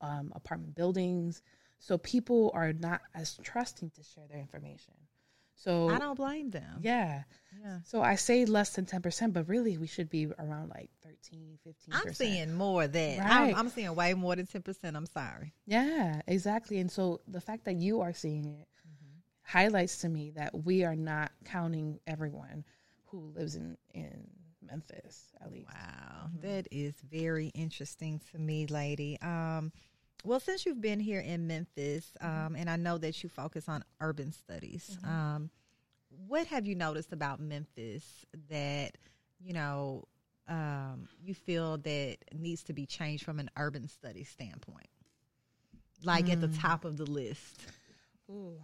um, 0.00 0.32
apartment 0.34 0.74
buildings. 0.74 1.40
So 1.78 1.96
people 1.96 2.50
are 2.52 2.72
not 2.72 3.00
as 3.14 3.38
trusting 3.42 3.90
to 3.90 4.02
share 4.02 4.26
their 4.28 4.40
information. 4.40 4.94
So 5.58 5.90
I 5.90 5.98
don't 5.98 6.16
blame 6.16 6.50
them. 6.50 6.80
yeah. 6.82 7.24
Yeah. 7.60 7.78
So 7.84 8.00
I 8.02 8.14
say 8.14 8.44
less 8.44 8.70
than 8.70 8.86
10%, 8.86 9.32
but 9.32 9.48
really 9.48 9.78
we 9.78 9.88
should 9.88 10.08
be 10.08 10.26
around 10.38 10.68
like 10.68 10.90
13, 11.02 11.58
15%. 11.66 11.72
I'm 11.90 12.14
seeing 12.14 12.54
more 12.54 12.86
than. 12.86 13.18
Right. 13.18 13.48
I'm, 13.50 13.54
I'm 13.56 13.68
seeing 13.68 13.92
way 13.96 14.14
more 14.14 14.36
than 14.36 14.46
10%. 14.46 14.94
I'm 14.94 15.06
sorry. 15.06 15.52
Yeah, 15.66 16.22
exactly. 16.28 16.78
And 16.78 16.90
so 16.90 17.20
the 17.26 17.40
fact 17.40 17.64
that 17.64 17.74
you 17.74 18.00
are 18.02 18.12
seeing 18.12 18.44
it 18.46 18.68
highlights 19.42 19.98
to 19.98 20.08
me 20.08 20.30
that 20.36 20.64
we 20.64 20.84
are 20.84 20.94
not 20.94 21.32
counting 21.46 21.98
everyone 22.06 22.64
who 23.06 23.32
lives 23.34 23.56
in 23.56 23.76
in 23.94 24.28
Memphis 24.62 25.32
at 25.40 25.50
least. 25.50 25.68
Wow, 25.68 26.28
that 26.42 26.68
is 26.70 26.94
very 27.10 27.48
interesting 27.48 28.20
to 28.30 28.38
me, 28.38 28.66
lady. 28.66 29.18
Um, 29.22 29.72
well, 30.24 30.40
since 30.40 30.66
you've 30.66 30.80
been 30.80 31.00
here 31.00 31.20
in 31.20 31.46
Memphis, 31.46 32.10
um, 32.20 32.56
and 32.56 32.68
I 32.68 32.76
know 32.76 32.98
that 32.98 33.22
you 33.22 33.28
focus 33.28 33.68
on 33.68 33.84
urban 34.00 34.32
studies, 34.32 34.98
um, 35.04 35.50
what 36.26 36.46
have 36.48 36.66
you 36.66 36.74
noticed 36.74 37.12
about 37.12 37.40
Memphis 37.40 38.04
that 38.50 38.96
you 39.40 39.52
know 39.52 40.04
um, 40.48 41.08
you 41.22 41.34
feel 41.34 41.78
that 41.78 42.16
needs 42.34 42.64
to 42.64 42.72
be 42.72 42.86
changed 42.86 43.24
from 43.24 43.38
an 43.38 43.50
urban 43.56 43.88
studies 43.88 44.28
standpoint, 44.28 44.88
like 46.04 46.28
at 46.30 46.40
the 46.40 46.48
top 46.48 46.84
of 46.84 46.96
the 46.96 47.06
list? 47.06 47.60
Ooh. 48.30 48.54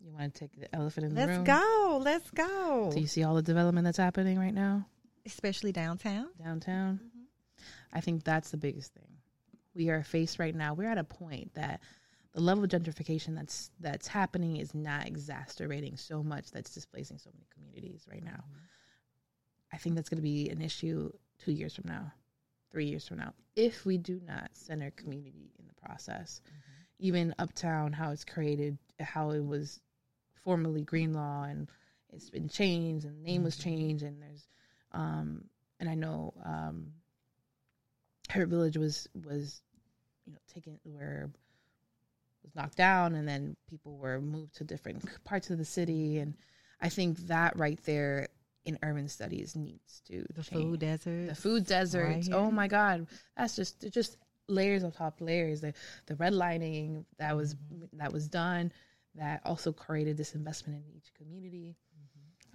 You 0.00 0.12
want 0.12 0.34
to 0.34 0.40
take 0.40 0.60
the 0.60 0.72
elephant 0.74 1.06
in 1.06 1.14
the 1.14 1.20
Let's 1.20 1.36
room? 1.38 1.44
go. 1.44 2.00
Let's 2.02 2.30
go. 2.30 2.90
Do 2.92 3.00
you 3.00 3.06
see 3.06 3.24
all 3.24 3.34
the 3.34 3.42
development 3.42 3.86
that's 3.86 3.96
happening 3.96 4.38
right 4.38 4.52
now 4.52 4.86
Especially 5.24 5.72
downtown. 5.72 6.28
downtown? 6.42 7.00
I 7.90 8.00
think 8.00 8.22
that's 8.22 8.50
the 8.50 8.58
biggest 8.58 8.92
thing. 8.92 9.06
We 9.74 9.90
are 9.90 10.02
faced 10.02 10.38
right 10.38 10.54
now. 10.54 10.74
We're 10.74 10.90
at 10.90 10.98
a 10.98 11.04
point 11.04 11.54
that 11.54 11.80
the 12.32 12.40
level 12.40 12.64
of 12.64 12.70
gentrification 12.70 13.34
that's 13.34 13.70
that's 13.80 14.08
happening 14.08 14.56
is 14.56 14.74
not 14.74 15.06
exacerbating 15.06 15.96
so 15.96 16.22
much 16.22 16.50
that's 16.50 16.74
displacing 16.74 17.18
so 17.18 17.30
many 17.34 17.46
communities 17.52 18.06
right 18.10 18.24
now. 18.24 18.44
I 19.72 19.76
think 19.76 19.94
that's 19.94 20.08
going 20.08 20.18
to 20.18 20.22
be 20.22 20.48
an 20.50 20.60
issue 20.60 21.10
2 21.44 21.52
years 21.52 21.74
from 21.74 21.88
now, 21.88 22.12
3 22.70 22.84
years 22.84 23.06
from 23.06 23.18
now 23.18 23.34
if 23.56 23.84
we 23.86 23.98
do 23.98 24.20
not 24.26 24.50
center 24.52 24.90
community 24.92 25.52
in 25.58 25.66
the 25.66 25.74
process. 25.74 26.40
Even 26.98 27.34
uptown 27.38 27.92
how 27.92 28.10
it's 28.10 28.24
created, 28.24 28.78
how 29.00 29.30
it 29.30 29.44
was 29.44 29.80
formerly 30.34 30.82
Greenlaw 30.82 31.44
and 31.44 31.68
it's 32.12 32.30
been 32.30 32.48
changed 32.48 33.04
and 33.04 33.18
the 33.18 33.22
name 33.22 33.42
was 33.42 33.56
changed 33.56 34.04
and 34.04 34.20
there's 34.22 34.46
Um, 34.92 35.44
and 35.80 35.88
I 35.88 35.94
know 35.94 36.34
um, 36.44 36.92
Hurt 38.34 38.48
Village 38.48 38.76
was 38.76 39.08
was 39.26 39.62
you 40.26 40.32
know 40.32 40.38
taken 40.52 40.78
where 40.84 41.30
was 42.42 42.54
knocked 42.54 42.76
down, 42.76 43.14
and 43.14 43.26
then 43.26 43.56
people 43.70 43.96
were 43.96 44.20
moved 44.20 44.56
to 44.56 44.64
different 44.64 45.04
parts 45.24 45.50
of 45.50 45.58
the 45.58 45.64
city, 45.64 46.18
and 46.18 46.34
I 46.80 46.88
think 46.88 47.18
that 47.28 47.56
right 47.58 47.78
there 47.84 48.28
in 48.66 48.78
urban 48.82 49.08
studies 49.08 49.54
needs 49.56 50.00
to 50.08 50.24
The 50.34 50.42
change. 50.42 50.62
food 50.62 50.80
desert. 50.80 51.26
the 51.28 51.34
food 51.34 51.66
deserts. 51.66 52.26
here. 52.26 52.36
oh 52.36 52.50
my 52.50 52.66
God, 52.68 53.06
that's 53.36 53.56
just 53.56 53.90
just 53.92 54.16
layers 54.48 54.84
on 54.84 54.90
top 54.92 55.20
layers. 55.20 55.60
The 55.60 55.72
the 56.06 56.14
redlining 56.14 57.04
that 57.18 57.36
was 57.36 57.54
Mm-hmm. 57.54 57.98
that 57.98 58.12
was 58.12 58.28
done 58.28 58.72
that 59.16 59.40
also 59.44 59.72
created 59.72 60.16
this 60.16 60.34
investment 60.34 60.82
in 60.84 60.92
each 60.96 61.14
community. 61.14 61.76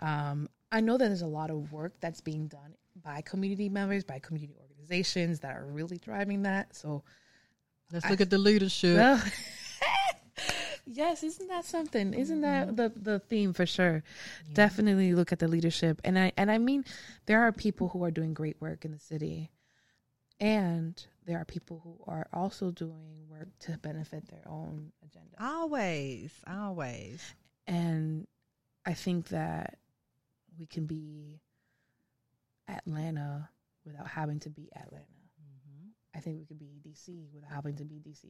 Mm-hmm. 0.01 0.05
Um, 0.31 0.49
I 0.71 0.81
know 0.81 0.97
that 0.97 1.07
there's 1.07 1.21
a 1.21 1.27
lot 1.27 1.49
of 1.51 1.71
work 1.71 1.93
that's 2.01 2.19
being 2.21 2.47
done 2.47 2.75
by 3.03 3.21
community 3.21 3.69
members, 3.69 4.03
by 4.03 4.19
community 4.19 4.53
organizations 4.53 4.68
that 4.89 5.56
are 5.56 5.65
really 5.65 5.97
driving 5.97 6.43
that. 6.43 6.75
So, 6.75 7.04
Let's 7.91 8.10
look 8.10 8.21
at 8.21 8.30
the 8.30 8.38
leadership. 8.38 8.97
well, 8.97 9.21
yes, 10.86 11.23
isn't 11.23 11.47
that 11.47 11.65
something? 11.65 12.13
Isn't 12.13 12.41
that 12.41 12.67
mm-hmm. 12.67 12.75
the 12.75 12.89
the 12.95 13.19
theme 13.19 13.54
for 13.54 13.65
sure? 13.65 14.04
Definitely 14.54 15.13
look 15.13 15.32
at 15.32 15.39
the 15.39 15.47
leadership, 15.47 16.02
and 16.04 16.17
I 16.17 16.32
and 16.38 16.52
I 16.52 16.58
mean, 16.58 16.86
there 17.25 17.41
are 17.41 17.52
people 17.52 17.89
who 17.89 18.04
are 18.04 18.12
doing 18.12 18.34
great 18.34 18.58
work 18.60 18.86
in 18.86 18.91
the 18.91 18.99
city, 18.99 19.52
and 20.39 21.04
there 21.25 21.39
are 21.39 21.45
people 21.45 21.82
who 21.84 21.97
are 22.12 22.28
also 22.34 22.71
doing 22.71 23.28
work 23.30 23.49
to 23.60 23.78
benefit 23.78 24.28
their 24.30 24.47
own 24.47 24.91
agenda. 25.04 25.36
always, 25.39 26.32
always. 26.47 27.23
And 27.67 28.28
I 28.86 28.93
think 28.93 29.28
that 29.30 29.78
we 30.58 30.65
can 30.65 30.86
be 30.86 31.41
Atlanta 32.67 33.49
without 33.89 34.08
having 34.08 34.39
to 34.41 34.49
be 34.49 34.69
Atlanta. 34.75 35.04
Mm-hmm. 35.04 35.89
I 36.15 36.19
think 36.19 36.39
we 36.39 36.45
could 36.45 36.60
be 36.60 36.80
DC 36.88 37.25
without 37.34 37.52
having 37.52 37.75
to 37.78 37.86
be 37.86 37.95
DC. 37.95 38.25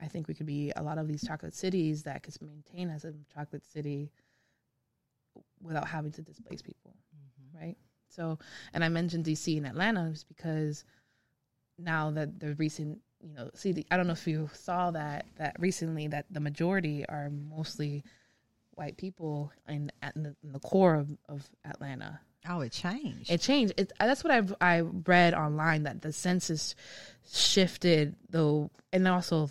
I 0.00 0.08
think 0.08 0.26
we 0.26 0.34
could 0.34 0.46
be 0.46 0.72
a 0.74 0.82
lot 0.82 0.98
of 0.98 1.06
these 1.06 1.24
chocolate 1.24 1.54
cities 1.54 2.02
that 2.02 2.22
could 2.22 2.34
maintain 2.42 2.90
as 2.90 3.04
a 3.04 3.14
chocolate 3.32 3.64
city 3.64 4.10
without 5.62 5.86
having 5.86 6.10
to 6.12 6.22
displace 6.22 6.60
people, 6.60 6.96
mm-hmm. 7.16 7.64
right? 7.64 7.76
So, 8.08 8.38
and 8.74 8.84
I 8.84 8.88
mentioned 8.88 9.24
DC 9.24 9.56
and 9.56 9.66
Atlanta 9.66 10.10
is 10.10 10.24
because 10.24 10.84
now 11.78 12.10
that 12.10 12.40
the 12.40 12.54
recent, 12.54 12.98
you 13.20 13.32
know, 13.32 13.50
see, 13.54 13.72
the, 13.72 13.86
I 13.90 13.96
don't 13.96 14.06
know 14.06 14.12
if 14.12 14.26
you 14.26 14.50
saw 14.52 14.90
that 14.90 15.26
that 15.36 15.56
recently 15.58 16.08
that 16.08 16.26
the 16.30 16.40
majority 16.40 17.06
are 17.08 17.30
mostly 17.30 18.02
white 18.74 18.96
people 18.96 19.52
in, 19.68 19.90
in, 20.14 20.22
the, 20.22 20.36
in 20.42 20.52
the 20.52 20.58
core 20.58 20.94
of, 20.94 21.08
of 21.28 21.48
Atlanta. 21.64 22.20
Oh, 22.48 22.60
it 22.60 22.72
changed. 22.72 23.30
It 23.30 23.40
changed. 23.40 23.74
It, 23.76 23.92
that's 23.98 24.24
what 24.24 24.32
I've 24.32 24.54
I 24.60 24.80
read 24.80 25.34
online 25.34 25.84
that 25.84 26.02
the 26.02 26.12
census 26.12 26.74
shifted 27.32 28.16
though, 28.30 28.70
and 28.92 29.06
also 29.06 29.50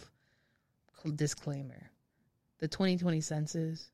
disclaimer, 1.15 1.89
the 2.59 2.67
2020 2.67 3.21
census. 3.21 3.89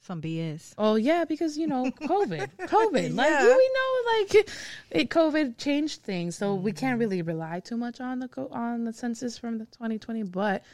Some 0.00 0.22
BS. 0.22 0.74
Oh 0.78 0.94
yeah, 0.94 1.24
because 1.24 1.58
you 1.58 1.66
know 1.66 1.84
COVID, 1.84 2.50
COVID. 2.60 3.14
Like 3.14 3.30
Yeah. 3.30 3.56
we 3.56 3.70
know, 3.74 4.12
like 4.18 4.48
it, 4.90 5.10
COVID 5.10 5.58
changed 5.58 6.02
things, 6.02 6.36
so 6.36 6.54
we 6.54 6.72
can't 6.72 6.92
mm-hmm. 6.94 7.00
really 7.00 7.22
rely 7.22 7.60
too 7.60 7.76
much 7.76 8.00
on 8.00 8.20
the 8.20 8.48
on 8.50 8.84
the 8.84 8.92
census 8.92 9.36
from 9.36 9.58
the 9.58 9.66
2020. 9.66 10.22
But 10.22 10.64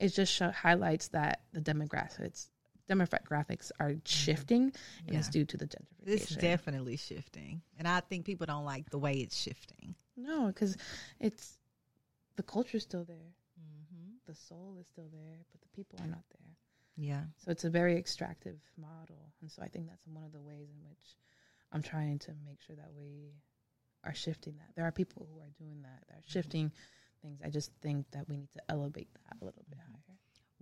it 0.00 0.08
just 0.08 0.32
show, 0.32 0.50
highlights 0.50 1.08
that 1.08 1.42
the 1.52 1.60
demographics 1.60 2.48
demographics 2.90 3.70
are 3.78 3.90
mm-hmm. 3.90 3.98
shifting, 4.04 4.72
and 5.06 5.16
it's 5.16 5.28
due 5.28 5.44
to 5.44 5.56
the 5.56 5.66
gentrification. 5.66 6.06
It's 6.06 6.36
definitely 6.36 6.96
shifting. 6.96 7.62
And 7.78 7.86
I 7.86 8.00
think 8.00 8.24
people 8.24 8.46
don't 8.46 8.64
like 8.64 8.90
the 8.90 8.98
way 8.98 9.14
it's 9.14 9.40
shifting. 9.40 9.94
No, 10.16 10.46
because 10.46 10.76
it's 11.18 11.58
the 12.36 12.42
culture's 12.42 12.82
still 12.82 13.04
there, 13.04 13.34
Mm-hmm. 13.60 14.12
the 14.26 14.34
soul 14.34 14.76
is 14.80 14.86
still 14.86 15.08
there, 15.12 15.38
but 15.52 15.60
the 15.60 15.68
people 15.68 15.98
are 16.00 16.06
not 16.06 16.24
there. 16.30 16.56
Yeah. 16.96 17.22
So 17.38 17.50
it's 17.50 17.64
a 17.64 17.70
very 17.70 17.96
extractive 17.96 18.58
model, 18.76 19.32
and 19.40 19.50
so 19.50 19.62
I 19.62 19.68
think 19.68 19.88
that's 19.88 20.06
one 20.06 20.24
of 20.24 20.32
the 20.32 20.40
ways 20.40 20.68
in 20.70 20.88
which 20.88 21.16
I'm 21.72 21.82
trying 21.82 22.18
to 22.20 22.32
make 22.46 22.60
sure 22.60 22.76
that 22.76 22.90
we 22.96 23.34
are 24.04 24.14
shifting 24.14 24.54
that. 24.56 24.74
There 24.76 24.86
are 24.86 24.92
people 24.92 25.28
who 25.30 25.40
are 25.40 25.50
doing 25.58 25.82
that. 25.82 26.04
They're 26.08 26.18
mm-hmm. 26.18 26.30
shifting 26.32 26.72
things. 27.22 27.40
I 27.44 27.50
just 27.50 27.70
think 27.82 28.06
that 28.12 28.28
we 28.28 28.36
need 28.36 28.52
to 28.54 28.62
elevate 28.68 29.08
that 29.14 29.36
a 29.40 29.44
little 29.44 29.64
bit 29.68 29.78
mm-hmm. 29.78 29.92
higher. 29.92 30.09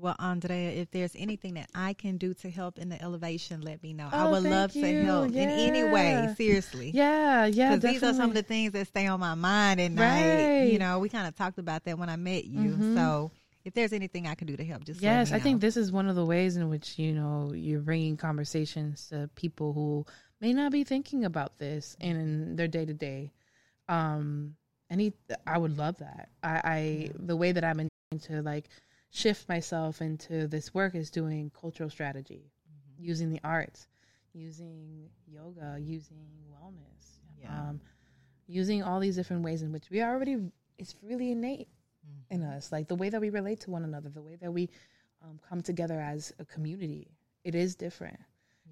Well, 0.01 0.15
Andrea, 0.21 0.71
if 0.71 0.93
there's 0.93 1.13
anything 1.17 1.55
that 1.55 1.69
I 1.75 1.93
can 1.93 2.19
do 2.19 2.33
to 2.35 2.51
help 2.51 2.79
in 2.79 2.89
the 2.89 3.03
elevation, 3.03 3.63
let 3.63 3.83
me 3.83 3.93
know. 3.93 4.09
I 4.13 4.25
Oh, 4.27 4.31
would 4.31 4.45
thank 4.45 4.55
love 4.55 4.73
to 4.75 4.79
you. 4.79 5.03
help 5.05 5.33
in 5.35 5.51
any 5.51 5.83
way. 5.83 6.33
Seriously. 6.37 6.93
Yeah, 6.95 7.47
yeah, 7.47 7.75
Because 7.75 7.93
these 7.95 8.03
are 8.05 8.15
some 8.15 8.29
of 8.31 8.35
the 8.35 8.45
things 8.45 8.73
that 8.73 8.87
stay 8.87 9.09
on 9.09 9.19
my 9.19 9.35
mind 9.35 9.81
at 9.81 9.91
night. 9.91 10.67
You 10.67 10.79
know, 10.79 11.01
we 11.01 11.09
kind 11.09 11.27
of 11.27 11.35
talked 11.35 11.59
about 11.59 11.83
that 11.85 11.99
when 11.99 12.09
I 12.09 12.15
met 12.15 12.45
you. 12.45 12.71
Mhm. 12.71 12.95
So 12.95 13.33
if 13.65 13.75
there's 13.75 13.93
anything 13.93 14.29
I 14.29 14.37
can 14.37 14.47
do 14.47 14.57
to 14.57 14.65
help, 14.65 14.85
just 14.85 15.03
Yes, 15.03 15.31
let 15.31 15.35
me 15.35 15.41
I 15.41 15.43
think 15.43 15.61
this 15.61 15.77
is 15.77 15.91
one 15.91 16.09
of 16.09 16.15
the 16.15 16.25
ways 16.25 16.57
in 16.57 16.69
which 16.69 16.97
you 16.97 17.13
know 17.13 17.53
you're 17.53 17.81
bringing 17.81 18.17
conversations 18.17 19.09
to 19.09 19.29
people 19.35 19.73
who 19.73 20.07
may 20.41 20.53
not 20.53 20.71
be 20.71 20.85
thinking 20.85 21.25
about 21.25 21.59
this 21.59 21.97
in 21.99 22.55
their 22.55 22.69
day 22.69 22.85
to 22.87 22.95
day. 22.95 23.33
Um, 23.89 24.55
any, 24.91 25.13
I 25.45 25.59
would 25.59 25.77
love 25.77 25.99
that. 25.99 26.29
I, 26.43 26.61
I 26.65 27.11
the 27.19 27.37
way 27.37 27.51
that 27.51 27.65
I'm 27.65 27.89
trying 28.13 28.21
to 28.21 28.43
like 28.43 28.69
shift 29.11 29.49
myself 29.49 30.01
into 30.03 30.47
this 30.47 30.75
work 30.75 30.95
is 30.95 31.11
doing 31.11 31.51
cultural 31.59 31.91
strategy, 31.91 32.51
using 32.99 33.31
the 33.31 33.41
arts, 33.45 33.87
using 34.33 35.09
yoga, 35.27 35.77
using 35.81 36.27
wellness, 36.53 37.19
Yeah. 37.41 37.69
um, 37.71 37.81
using 38.47 38.83
all 38.83 39.01
these 39.01 39.17
different 39.17 39.43
ways 39.43 39.63
in 39.63 39.73
which 39.73 39.91
we 39.91 40.03
already 40.03 40.51
it's 40.79 40.95
really 41.03 41.33
innate 41.33 41.69
in 42.31 42.43
us. 42.43 42.71
Like 42.73 42.89
the 42.89 42.95
way 42.95 43.09
that 43.11 43.21
we 43.21 43.31
relate 43.31 43.61
to 43.61 43.71
one 43.71 43.85
another 43.85 44.09
the 44.09 44.23
way 44.23 44.37
that 44.37 44.53
we 44.53 44.71
um, 45.23 45.39
come 45.49 45.61
together 45.61 46.01
as 46.01 46.33
a 46.39 46.45
community 46.45 47.09
it 47.45 47.55
is 47.55 47.75
different. 47.75 48.19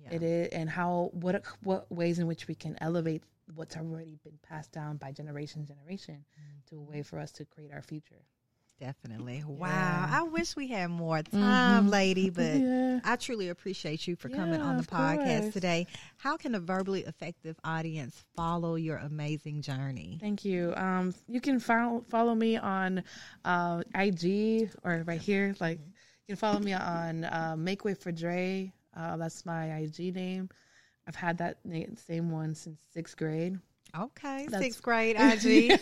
Yeah. 0.03 0.15
it 0.15 0.23
is 0.23 0.49
and 0.49 0.69
how 0.71 1.11
what 1.13 1.43
what 1.63 1.91
ways 1.91 2.19
in 2.19 2.27
which 2.27 2.47
we 2.49 2.55
can 2.55 2.77
elevate 2.81 3.23
what's 3.55 3.77
already 3.77 4.19
been 4.25 4.39
passed 4.43 4.73
down 4.73 4.97
by 4.99 5.13
generation 5.13 5.65
generation 5.67 6.25
to 6.69 6.77
a 6.77 6.81
way 6.81 7.03
for 7.03 7.19
us 7.19 7.33
to 7.33 7.45
create 7.45 7.73
our 7.73 7.83
future 7.83 8.23
Definitely. 8.79 9.43
Wow. 9.47 9.69
Yeah. 9.69 10.09
I 10.11 10.23
wish 10.25 10.55
we 10.55 10.69
had 10.69 10.89
more 10.91 11.23
time, 11.23 11.87
Mhm. 11.87 11.91
lady, 11.91 12.29
but 12.31 12.61
Yeah. 12.61 13.01
I 13.05 13.17
truly 13.17 13.49
appreciate 13.49 14.07
you 14.07 14.17
for 14.17 14.29
coming 14.29 14.61
on 14.61 14.77
the 14.77 14.83
podcast 14.83 15.41
course. 15.43 15.55
today. 15.55 15.87
How 16.19 16.37
can 16.37 16.55
a 16.55 16.61
verbally 16.61 17.03
effective 17.05 17.57
audience 17.65 18.23
follow 18.35 18.75
your 18.75 18.99
amazing 18.99 19.63
journey? 19.63 20.19
Thank 20.21 20.45
you. 20.45 20.75
Um, 20.77 21.15
you 21.27 21.41
can 21.41 21.59
follow 21.59 22.05
follow 22.11 22.35
me 22.35 22.57
on 22.59 23.03
uh, 23.45 23.83
IG 23.95 24.71
or 24.85 25.03
right 25.07 25.21
here. 25.21 25.55
Like 25.59 25.79
you 25.81 26.35
can 26.35 26.37
follow 26.37 26.59
me 26.59 26.75
on 26.75 27.25
uh, 27.25 27.55
Make 27.59 27.85
Way 27.85 27.95
for 27.95 28.13
Dre. 28.13 28.73
Uh, 28.95 29.17
that's 29.17 29.47
my 29.47 29.75
IG 29.79 30.15
name. 30.15 30.51
I've 31.09 31.17
had 31.17 31.39
that 31.39 31.59
same 32.07 32.31
one 32.31 32.55
since 32.55 32.79
sixth 32.93 33.17
grade. 33.17 33.59
Okay. 33.99 34.45
That's- 34.47 34.63
Sixth 34.63 34.83
grade 34.87 35.17
IG. 35.19 35.79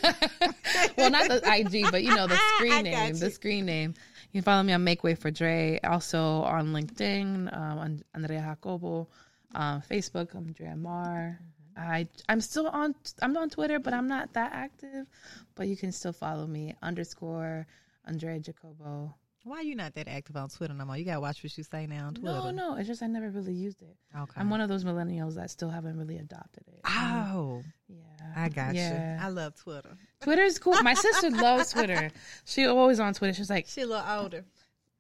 well, 0.96 1.11
not 1.11 1.29
the 1.29 1.42
IG, 1.44 1.90
but 1.90 2.03
you 2.03 2.14
know 2.14 2.27
the 2.27 2.37
screen 2.57 2.85
name. 2.85 3.14
The 3.16 3.31
screen 3.31 3.66
name. 3.66 3.94
You 4.33 4.40
can 4.40 4.44
follow 4.44 4.62
me 4.62 4.72
on 4.72 4.83
Make 4.85 5.05
Way 5.05 5.14
for 5.14 5.31
Dre. 5.31 5.79
Also 5.85 6.20
on 6.42 6.72
LinkedIn, 6.72 7.57
um, 7.57 7.79
on 7.79 8.03
Andrea 8.14 8.40
Jacobo. 8.40 9.09
Um, 9.55 9.83
Facebook, 9.88 10.35
Andrea 10.35 10.74
Mar. 10.74 11.38
Mm-hmm. 11.40 11.90
I 11.90 12.09
I'm 12.29 12.40
still 12.40 12.66
on. 12.68 12.94
I'm 13.22 13.37
on 13.37 13.50
Twitter, 13.50 13.79
but 13.79 13.94
I'm 13.94 14.09
not 14.09 14.33
that 14.35 14.53
active. 14.53 15.07
But 15.55 15.68
you 15.68 15.77
can 15.77 15.92
still 15.92 16.12
follow 16.12 16.46
me 16.46 16.74
underscore 16.83 17.66
Andrea 18.07 18.38
Jacobo. 18.40 19.14
Why 19.44 19.59
are 19.59 19.62
you 19.62 19.74
not 19.76 19.94
that 19.94 20.09
active 20.09 20.37
on 20.37 20.48
Twitter 20.48 20.72
no 20.74 20.85
more? 20.87 20.96
You 20.96 21.04
gotta 21.04 21.20
watch 21.20 21.44
what 21.44 21.57
you 21.57 21.64
say 21.64 21.87
now 21.87 22.07
on 22.07 22.14
Twitter. 22.14 22.33
No, 22.33 22.50
no, 22.50 22.76
it's 22.76 22.88
just 22.88 23.02
I 23.02 23.07
never 23.07 23.28
really 23.30 23.52
used 23.52 23.83
it. 23.83 23.94
Okay. 24.19 24.33
I'm 24.40 24.48
one 24.50 24.60
of 24.62 24.69
those 24.71 24.85
millennials 24.85 25.35
that 25.35 25.50
still 25.50 25.69
haven't 25.69 25.98
really 25.98 26.16
adopted 26.16 26.64
it. 26.69 26.81
Oh, 26.87 27.62
yeah, 27.88 27.96
I 28.35 28.48
got 28.48 28.75
Yeah. 28.75 29.19
you. 29.19 29.23
I 29.25 29.29
love 29.29 29.54
Twitter. 29.54 29.90
Twitter's 30.23 30.58
cool. 30.58 30.83
My 30.83 30.94
sister 30.94 31.31
loves 31.31 31.73
Twitter. 31.73 32.10
She 32.46 32.66
always 32.66 32.98
on 33.00 33.12
Twitter. 33.14 33.35
She's 33.35 33.50
like, 33.50 33.66
She 33.69 33.83
a 33.83 33.87
little 33.87 34.04
older. 34.08 34.44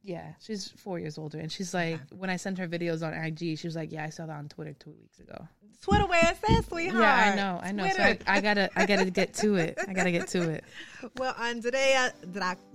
Yeah, 0.06 0.34
she's 0.38 0.68
four 0.76 0.98
years 0.98 1.16
older, 1.16 1.38
and 1.38 1.50
she's 1.50 1.72
like, 1.72 1.98
when 2.10 2.28
I 2.28 2.36
sent 2.36 2.58
her 2.58 2.68
videos 2.68 3.02
on 3.02 3.14
IG, 3.14 3.56
she 3.58 3.66
was 3.66 3.74
like, 3.74 3.90
"Yeah, 3.90 4.04
I 4.04 4.10
saw 4.10 4.26
that 4.26 4.36
on 4.36 4.50
Twitter 4.50 4.74
two 4.74 4.90
weeks 5.00 5.18
ago." 5.18 5.48
Twitter 5.80 6.04
where 6.06 6.20
it's 6.24 6.40
at, 6.58 6.64
sweetheart. 6.66 7.02
Yeah, 7.02 7.32
I 7.32 7.34
know, 7.34 7.58
I 7.62 7.72
know. 7.72 7.88
So 7.88 8.02
I. 8.02 8.18
I 8.26 8.40
gotta, 8.42 8.68
I 8.76 8.84
gotta 8.84 9.10
get 9.10 9.32
to 9.36 9.54
it. 9.54 9.78
I 9.88 9.94
gotta 9.94 10.10
get 10.10 10.28
to 10.28 10.50
it. 10.50 10.64
Well, 11.16 11.34
Andrea, 11.38 12.12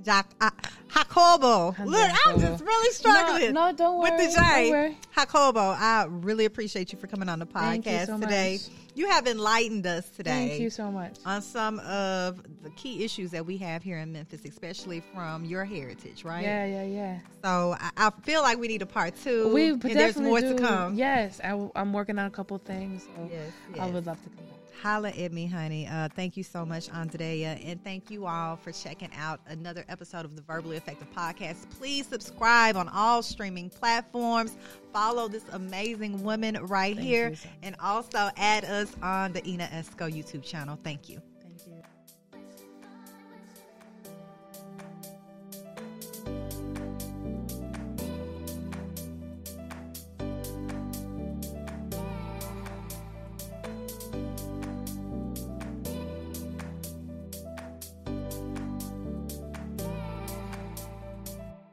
Jac- 0.04 0.26
ah, 0.42 0.52
Jacobo. 0.94 1.76
Look, 1.86 2.12
I'm 2.26 2.40
just 2.40 2.64
really 2.64 2.94
struggling. 2.94 3.54
No, 3.54 3.72
no, 3.72 3.76
don't 3.76 4.02
With 4.02 4.18
the 4.18 4.40
J. 4.40 4.72
worry. 4.72 4.98
Jacobo, 5.16 5.60
I 5.60 6.06
really 6.10 6.46
appreciate 6.46 6.92
you 6.92 7.00
for 7.00 7.08
coming 7.08 7.30
on 7.30 7.40
the 7.40 7.46
Thank 7.46 7.86
you 7.86 7.92
podcast 7.92 8.06
so 8.08 8.20
today. 8.20 8.54
much. 8.62 8.76
You 8.96 9.08
have 9.10 9.28
enlightened 9.28 9.86
us 9.88 10.10
today. 10.10 10.50
Thank 10.50 10.62
you 10.62 10.70
so 10.70 10.92
much. 10.92 11.20
on 11.26 11.42
some 11.42 11.80
of 11.80 12.42
the 12.64 12.70
key 12.72 13.04
issues 13.06 13.32
that 13.32 13.46
we 13.46 13.56
have 13.58 13.82
here 13.82 13.98
in 14.00 14.12
Memphis, 14.12 14.42
especially 14.46 15.02
from 15.14 15.46
your 15.46 15.64
heritage, 15.64 16.26
right? 16.26 16.44
Yeah, 16.44 16.66
yeah, 16.66 16.84
yeah. 16.84 17.20
So 17.44 17.78
I, 17.80 17.92
I 17.96 18.10
feel 18.24 18.42
like 18.42 18.58
we 18.58 18.68
need 18.68 18.82
a 18.82 18.86
part 18.88 19.16
two. 19.24 19.54
We 19.54 19.70
and 19.70 19.82
definitely 19.82 19.96
there's 20.04 20.18
more 20.18 20.42
do. 20.42 20.56
to 20.58 20.62
come. 20.62 20.96
Yes, 20.96 21.40
I, 21.44 21.70
am 21.76 21.94
working 21.94 22.20
on 22.20 22.26
a 22.26 22.32
couple 22.32 22.58
things. 22.58 23.04
So 23.04 23.30
Yes, 23.32 23.52
I 23.80 23.86
would 23.86 24.06
love 24.06 24.22
to 24.24 24.30
come 24.30 24.46
back. 24.46 24.59
Holla 24.82 25.10
at 25.10 25.34
me, 25.34 25.46
honey. 25.46 25.88
Uh, 25.88 26.08
thank 26.16 26.38
you 26.38 26.44
so 26.44 26.66
much, 26.66 26.90
Andrea. 26.90 27.58
And 27.64 27.84
thank 27.84 28.10
you 28.10 28.26
all 28.26 28.56
for 28.56 28.72
checking 28.72 29.10
out 29.14 29.42
another 29.48 29.84
episode 29.90 30.24
of 30.24 30.36
the 30.36 30.42
Verbally 30.42 30.78
Effective 30.78 31.08
Podcast. 31.14 31.70
Please 31.78 32.08
subscribe 32.08 32.78
on 32.78 32.88
all 32.90 33.22
streaming 33.22 33.70
platforms. 33.70 34.56
Follow 34.94 35.28
this 35.28 35.44
amazing 35.52 36.24
woman 36.24 36.56
right 36.66 36.96
Thank 36.96 37.08
here. 37.08 37.30
you. 37.30 37.38
And 37.62 37.76
also 37.82 38.30
add 38.38 38.64
us 38.64 38.96
on 39.02 39.34
the 39.34 39.48
Ina 39.48 39.68
Esco 39.74 40.12
YouTube 40.12 40.44
channel. 40.44 40.80
Thank 40.82 41.10
you. 41.10 41.22